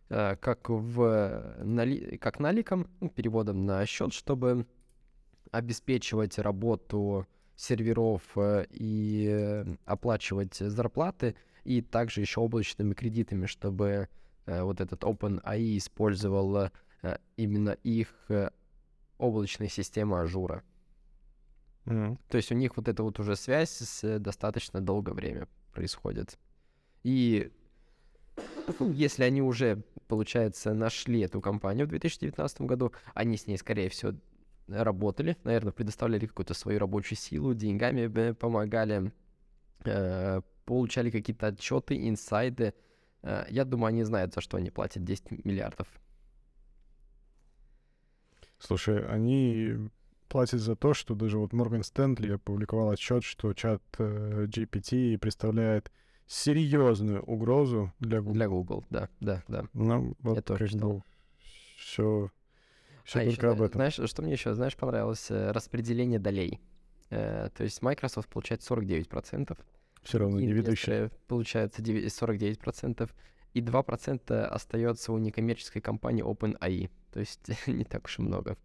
как, 0.09 0.69
в, 0.69 1.55
нали... 1.63 2.17
как 2.17 2.39
наликом, 2.39 2.87
ну, 2.99 3.09
переводом 3.09 3.65
на 3.65 3.85
счет, 3.85 4.11
чтобы 4.13 4.65
обеспечивать 5.51 6.37
работу 6.39 7.27
серверов 7.55 8.21
э, 8.35 8.65
и 8.71 9.27
э, 9.29 9.65
оплачивать 9.85 10.55
зарплаты, 10.55 11.35
и 11.65 11.81
также 11.81 12.21
еще 12.21 12.39
облачными 12.39 12.93
кредитами, 12.93 13.45
чтобы 13.47 14.07
э, 14.45 14.61
вот 14.63 14.79
этот 14.79 15.03
OpenAI 15.03 15.77
использовал 15.77 16.57
э, 16.57 16.69
именно 17.35 17.71
их 17.83 18.13
э, 18.29 18.49
облачная 19.17 19.67
система 19.67 20.21
Azure 20.21 20.51
а. 20.51 20.63
Мгм. 21.85 22.17
То 22.29 22.37
есть 22.37 22.51
у 22.51 22.55
них 22.55 22.77
вот 22.77 22.87
эта 22.87 23.03
вот 23.03 23.19
уже 23.19 23.35
связь 23.35 23.71
с 23.71 24.03
э, 24.03 24.19
достаточно 24.19 24.79
долгое 24.79 25.13
время 25.13 25.47
происходит. 25.73 26.39
И 27.03 27.51
ну, 28.79 28.91
если 28.91 29.23
они 29.23 29.41
уже, 29.41 29.83
получается, 30.09 30.73
нашли 30.73 31.21
эту 31.21 31.39
компанию 31.39 31.85
в 31.87 31.89
2019 31.89 32.61
году, 32.61 32.91
они 33.13 33.37
с 33.37 33.47
ней, 33.47 33.57
скорее 33.57 33.87
всего, 33.89 34.13
работали, 34.67 35.37
наверное, 35.45 35.71
предоставляли 35.71 36.25
какую-то 36.27 36.53
свою 36.53 36.79
рабочую 36.79 37.17
силу, 37.17 37.53
деньгами 37.53 38.07
б- 38.07 38.33
помогали, 38.33 39.13
э, 39.85 40.41
получали 40.65 41.11
какие-то 41.11 41.47
отчеты, 41.47 41.95
инсайды. 42.09 42.73
Э, 43.23 43.45
Я 43.49 43.65
думаю, 43.65 43.89
они 43.89 44.03
знают, 44.03 44.33
за 44.33 44.41
что 44.41 44.57
они 44.57 44.71
платят 44.71 45.03
10 45.05 45.31
миллиардов. 45.45 45.87
Слушай, 48.59 49.05
они 49.07 49.89
платят 50.27 50.59
за 50.59 50.75
то, 50.75 50.93
что 50.93 51.15
даже 51.15 51.37
вот 51.37 51.53
Морган 51.53 51.83
Стэнли 51.83 52.33
опубликовал 52.33 52.89
отчет, 52.91 53.23
что 53.23 53.53
чат 53.53 53.81
э, 53.97 54.45
GPT 54.47 55.17
представляет 55.17 55.91
серьезную 56.29 57.23
угрозу 57.23 57.91
для 57.99 58.19
Google. 58.21 58.33
Для 58.33 58.47
Google, 58.47 58.85
да, 58.89 59.09
да, 59.19 59.43
да. 59.47 59.65
Ну, 59.73 60.15
вот 60.19 60.35
Я 60.35 60.41
тоже 60.43 60.59
как 60.65 60.69
читал. 60.71 61.03
все, 61.77 62.31
все 63.03 63.19
А 63.21 63.25
только 63.25 63.49
об 63.49 63.57
зна- 63.57 63.65
этом. 63.65 63.77
Знаешь, 63.79 64.09
что 64.09 64.21
мне 64.21 64.33
еще, 64.33 64.53
знаешь, 64.53 64.75
понравилось? 64.77 65.25
Э, 65.31 65.51
Распределение 65.51 66.19
долей. 66.19 66.61
Э, 67.09 67.49
То 67.55 67.63
есть 67.63 67.81
Microsoft 67.81 68.29
получает 68.29 68.61
49%, 68.61 69.57
Все 70.03 70.19
равно 70.19 70.39
не 70.39 70.53
получают 71.27 71.79
деви- 71.79 72.07
49%, 72.09 73.09
и 73.55 73.61
2% 73.61 74.31
остается 74.45 75.11
у 75.11 75.17
некоммерческой 75.17 75.81
компании 75.81 76.23
OpenAI. 76.23 76.91
То 77.11 77.19
есть 77.19 77.41
не 77.67 77.83
так 77.85 78.05
уж 78.05 78.19
и 78.19 78.21
много. 78.21 78.55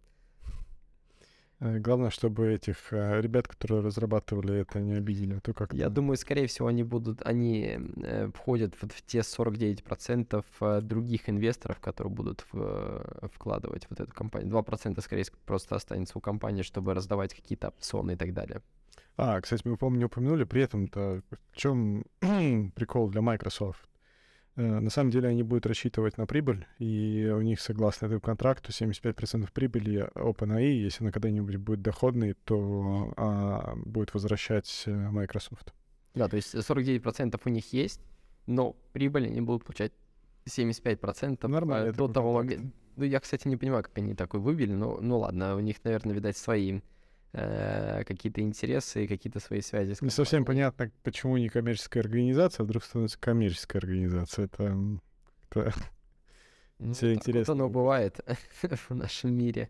Э, 1.61 1.79
Главное, 1.79 2.11
чтобы 2.11 2.53
этих 2.53 2.93
э, 2.93 3.21
ребят, 3.21 3.49
которые 3.49 3.83
разрабатывали 3.83 4.61
это, 4.61 4.81
не 4.81 4.95
обидели. 4.95 5.35
А 5.37 5.41
то 5.41 5.53
как 5.55 5.73
Я 5.73 5.89
думаю, 5.89 6.17
скорее 6.17 6.47
всего, 6.47 6.69
они 6.69 6.83
будут, 6.83 7.23
они 7.23 7.79
э, 7.97 8.31
входят 8.35 8.75
вот 8.83 8.93
в 8.93 9.03
те 9.03 9.19
49% 9.21 10.45
э, 10.61 10.81
других 10.83 11.29
инвесторов, 11.29 11.79
которые 11.81 12.13
будут 12.13 12.45
в- 12.53 13.29
вкладывать 13.33 13.85
в 13.87 13.91
вот 13.91 14.01
эту 14.01 14.13
компанию. 14.13 14.51
2% 14.51 15.01
скорее 15.01 15.25
просто 15.47 15.77
останется 15.77 16.19
у 16.19 16.21
компании, 16.21 16.63
чтобы 16.63 16.95
раздавать 16.95 17.35
какие-то 17.35 17.69
опционы 17.69 18.13
и 18.13 18.17
так 18.17 18.33
далее. 18.35 18.61
А, 19.17 19.41
кстати, 19.41 19.63
мы, 19.65 19.77
помню, 19.77 19.99
не 19.99 20.05
упомянули 20.07 20.45
при 20.45 20.63
этом-то, 20.63 21.23
в 21.31 21.57
чем 21.57 22.05
прикол 22.75 23.09
для 23.09 23.23
Microsoft. 23.23 23.89
Э, 24.57 24.81
На 24.81 24.91
самом 24.91 25.11
деле 25.11 25.29
они 25.29 25.43
будут 25.43 25.67
рассчитывать 25.67 26.17
на 26.19 26.27
прибыль, 26.27 26.67
и 26.79 27.31
у 27.35 27.41
них, 27.41 27.61
согласно 27.61 28.07
этому 28.07 28.21
контракту, 28.21 28.71
75% 28.71 29.51
прибыли 29.53 30.09
OpenAI, 30.15 30.73
если 30.73 31.05
она 31.05 31.13
когда-нибудь 31.13 31.57
будет 31.57 31.83
доходной, 31.83 32.35
то 32.45 33.13
а, 33.17 33.75
будет 33.85 34.15
возвращать 34.15 34.85
э, 34.87 34.93
Microsoft. 34.93 35.75
Да, 36.15 36.29
то 36.29 36.37
есть 36.37 36.55
49% 36.55 37.41
у 37.45 37.49
них 37.49 37.73
есть, 37.73 38.01
но 38.47 38.77
прибыль 38.93 39.27
они 39.27 39.41
будут 39.41 39.65
получать 39.65 39.93
75% 40.47 41.49
Нормально, 41.49 41.89
это 41.89 41.99
до 41.99 42.09
того 42.09 42.33
момента. 42.33 42.71
Ну, 42.97 43.05
я, 43.05 43.19
кстати, 43.19 43.49
не 43.49 43.57
понимаю, 43.57 43.83
как 43.83 43.99
они 43.99 44.15
такой 44.15 44.39
выбили, 44.39 44.73
но 44.73 44.99
ну 45.01 45.19
ладно, 45.19 45.57
у 45.57 45.61
них, 45.61 45.83
наверное, 45.83 46.15
видать, 46.15 46.37
свои 46.37 46.81
э, 47.35 48.05
какие-то 48.05 48.41
интересы 48.41 49.05
и 49.05 49.07
какие-то 49.07 49.41
свои 49.41 49.61
связи. 49.61 49.93
с 49.93 50.01
Не 50.01 50.11
совсем 50.11 50.45
понятно, 50.45 50.91
почему 51.03 51.37
не 51.37 51.49
коммерческая 51.49 52.03
организация, 52.03 52.63
а 52.63 52.67
вдруг 52.67 52.85
становится 52.85 53.19
коммерческая 53.19 53.81
организация. 53.81 54.47
Это 54.47 54.77
как-то 55.51 55.75
Ну, 56.79 56.93
всё 56.93 57.09
так 57.15 57.17
интересно 57.19 57.55
Вот 57.55 57.61
оно 57.61 57.69
бывает 57.69 58.21
в 58.89 58.95
нашем 58.95 59.35
мире. 59.35 59.69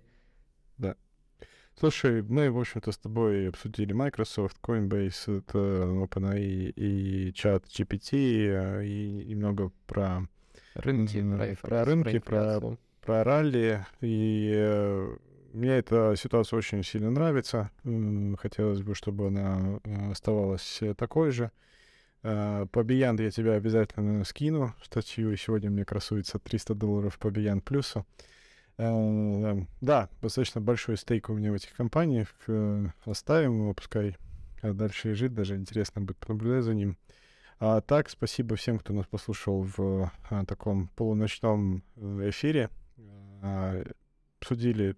Слушай, 1.76 2.22
мы, 2.22 2.52
в 2.52 2.58
общем-то, 2.60 2.92
с 2.92 2.98
тобой 2.98 3.48
обсудили 3.48 3.92
Microsoft, 3.92 4.58
Coinbase, 4.62 5.38
это 5.38 5.58
OpenAI 5.58 6.72
и 6.76 7.32
чат 7.34 7.64
GPT, 7.66 8.46
э, 8.48 8.86
и 8.86 9.24
немного 9.26 9.72
про, 9.88 10.28
Рынки, 10.74 11.20
про, 11.20 11.68
про 11.68 11.84
рынки, 11.84 12.18
про- 12.20 12.78
про 13.00 13.24
ралли, 13.24 13.84
и 14.00 14.52
э, 14.54 15.16
мне 15.54 15.78
эта 15.78 16.14
ситуация 16.16 16.58
очень 16.58 16.82
сильно 16.82 17.10
нравится. 17.10 17.70
Хотелось 18.38 18.82
бы, 18.82 18.94
чтобы 18.94 19.28
она 19.28 19.80
э, 19.84 20.10
оставалась 20.10 20.82
э, 20.82 20.94
такой 20.94 21.30
же. 21.30 21.50
Э, 22.22 22.66
По 22.70 22.80
Beyond 22.80 23.22
я 23.22 23.30
тебя 23.30 23.52
обязательно 23.52 24.24
скину 24.24 24.74
статью, 24.82 25.36
сегодня 25.36 25.70
мне 25.70 25.84
красуется 25.84 26.38
300 26.38 26.74
долларов 26.74 27.18
по 27.18 27.28
Beyond 27.28 27.62
плюсу. 27.62 28.04
Да, 28.76 30.08
достаточно 30.20 30.60
большой 30.60 30.96
стейк 30.96 31.30
у 31.30 31.34
меня 31.34 31.52
в 31.52 31.54
этих 31.54 31.72
компаниях. 31.74 32.34
Оставим 33.04 33.60
его, 33.60 33.74
пускай 33.74 34.16
э, 34.62 34.72
дальше 34.72 35.10
лежит, 35.10 35.32
даже 35.32 35.54
интересно 35.54 36.00
будет 36.00 36.16
понаблюдать 36.18 36.64
за 36.64 36.74
ним. 36.74 36.98
А 37.60 37.80
так, 37.80 38.10
спасибо 38.10 38.56
всем, 38.56 38.80
кто 38.80 38.92
нас 38.92 39.06
послушал 39.06 39.62
в 39.62 40.10
а, 40.28 40.44
таком 40.44 40.88
полуночном 40.96 41.84
эфире. 41.96 42.68
А, 43.42 43.84
Обсудили 44.40 44.96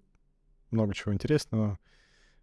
много 0.71 0.93
чего 0.93 1.13
интересного. 1.13 1.79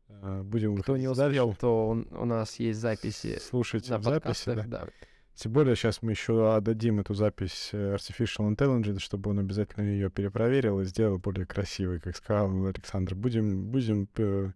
А, 0.09 0.43
Будем 0.43 0.77
Кто 0.79 0.97
не 0.97 1.13
дальше, 1.13 1.57
то 1.61 1.89
он- 1.89 2.09
у 2.13 2.25
нас 2.25 2.57
есть 2.61 2.81
записи 2.81 3.39
слушать 3.39 3.89
на 3.89 4.01
записи. 4.01 4.55
да. 4.55 4.63
да. 4.65 4.89
Тем 5.35 5.53
более 5.53 5.75
сейчас 5.75 6.01
мы 6.01 6.13
еще 6.13 6.55
отдадим 6.55 7.01
эту 7.01 7.15
запись 7.15 7.71
э, 7.73 7.97
Artificial 7.97 8.55
Intelligence, 8.55 9.01
чтобы 9.01 9.31
он 9.31 9.41
обязательно 9.41 9.85
ее 9.85 10.09
перепроверил 10.09 10.81
и 10.81 10.85
сделал 10.85 11.19
более 11.19 11.45
красивой, 11.45 11.99
как 11.99 12.17
сказал 12.17 12.67
Александр. 12.67 13.17
Будем, 13.17 13.65
будем 13.65 14.09
э, 14.17 14.53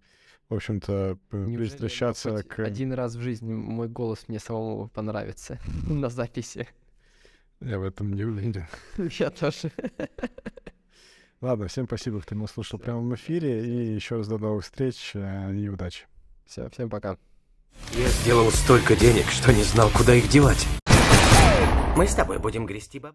в 0.48 0.54
общем-то, 0.54 1.18
пристращаться 1.30 2.44
к... 2.44 2.60
Один 2.60 2.92
раз 2.92 3.16
в 3.16 3.20
жизни 3.20 3.52
мой 3.52 3.88
голос 3.88 4.28
мне 4.28 4.38
самому 4.38 4.88
понравится 4.88 5.58
на 5.88 6.08
записи. 6.10 6.68
Я 7.60 7.80
в 7.80 7.82
этом 7.82 8.12
не 8.14 8.22
уверен. 8.22 8.66
Я 9.18 9.30
тоже. 9.30 9.72
Ладно, 11.40 11.68
всем 11.68 11.86
спасибо, 11.86 12.20
кто 12.20 12.34
нас 12.34 12.50
слушал 12.50 12.80
прямо 12.80 13.00
в 13.00 13.14
эфире. 13.14 13.64
И 13.64 13.94
еще 13.94 14.16
раз 14.16 14.26
до 14.26 14.38
новых 14.38 14.64
встреч 14.64 15.12
э, 15.14 15.54
и 15.54 15.68
удачи. 15.68 16.06
Все, 16.46 16.68
всем 16.70 16.90
пока. 16.90 17.16
Я 17.92 18.08
сделал 18.08 18.50
столько 18.50 18.96
денег, 18.96 19.26
что 19.26 19.52
не 19.52 19.62
знал, 19.62 19.88
куда 19.96 20.14
их 20.16 20.28
девать. 20.28 20.66
Мы 21.96 22.08
с 22.08 22.14
тобой 22.14 22.38
будем 22.38 22.66
грести 22.66 22.98
баб... 22.98 23.06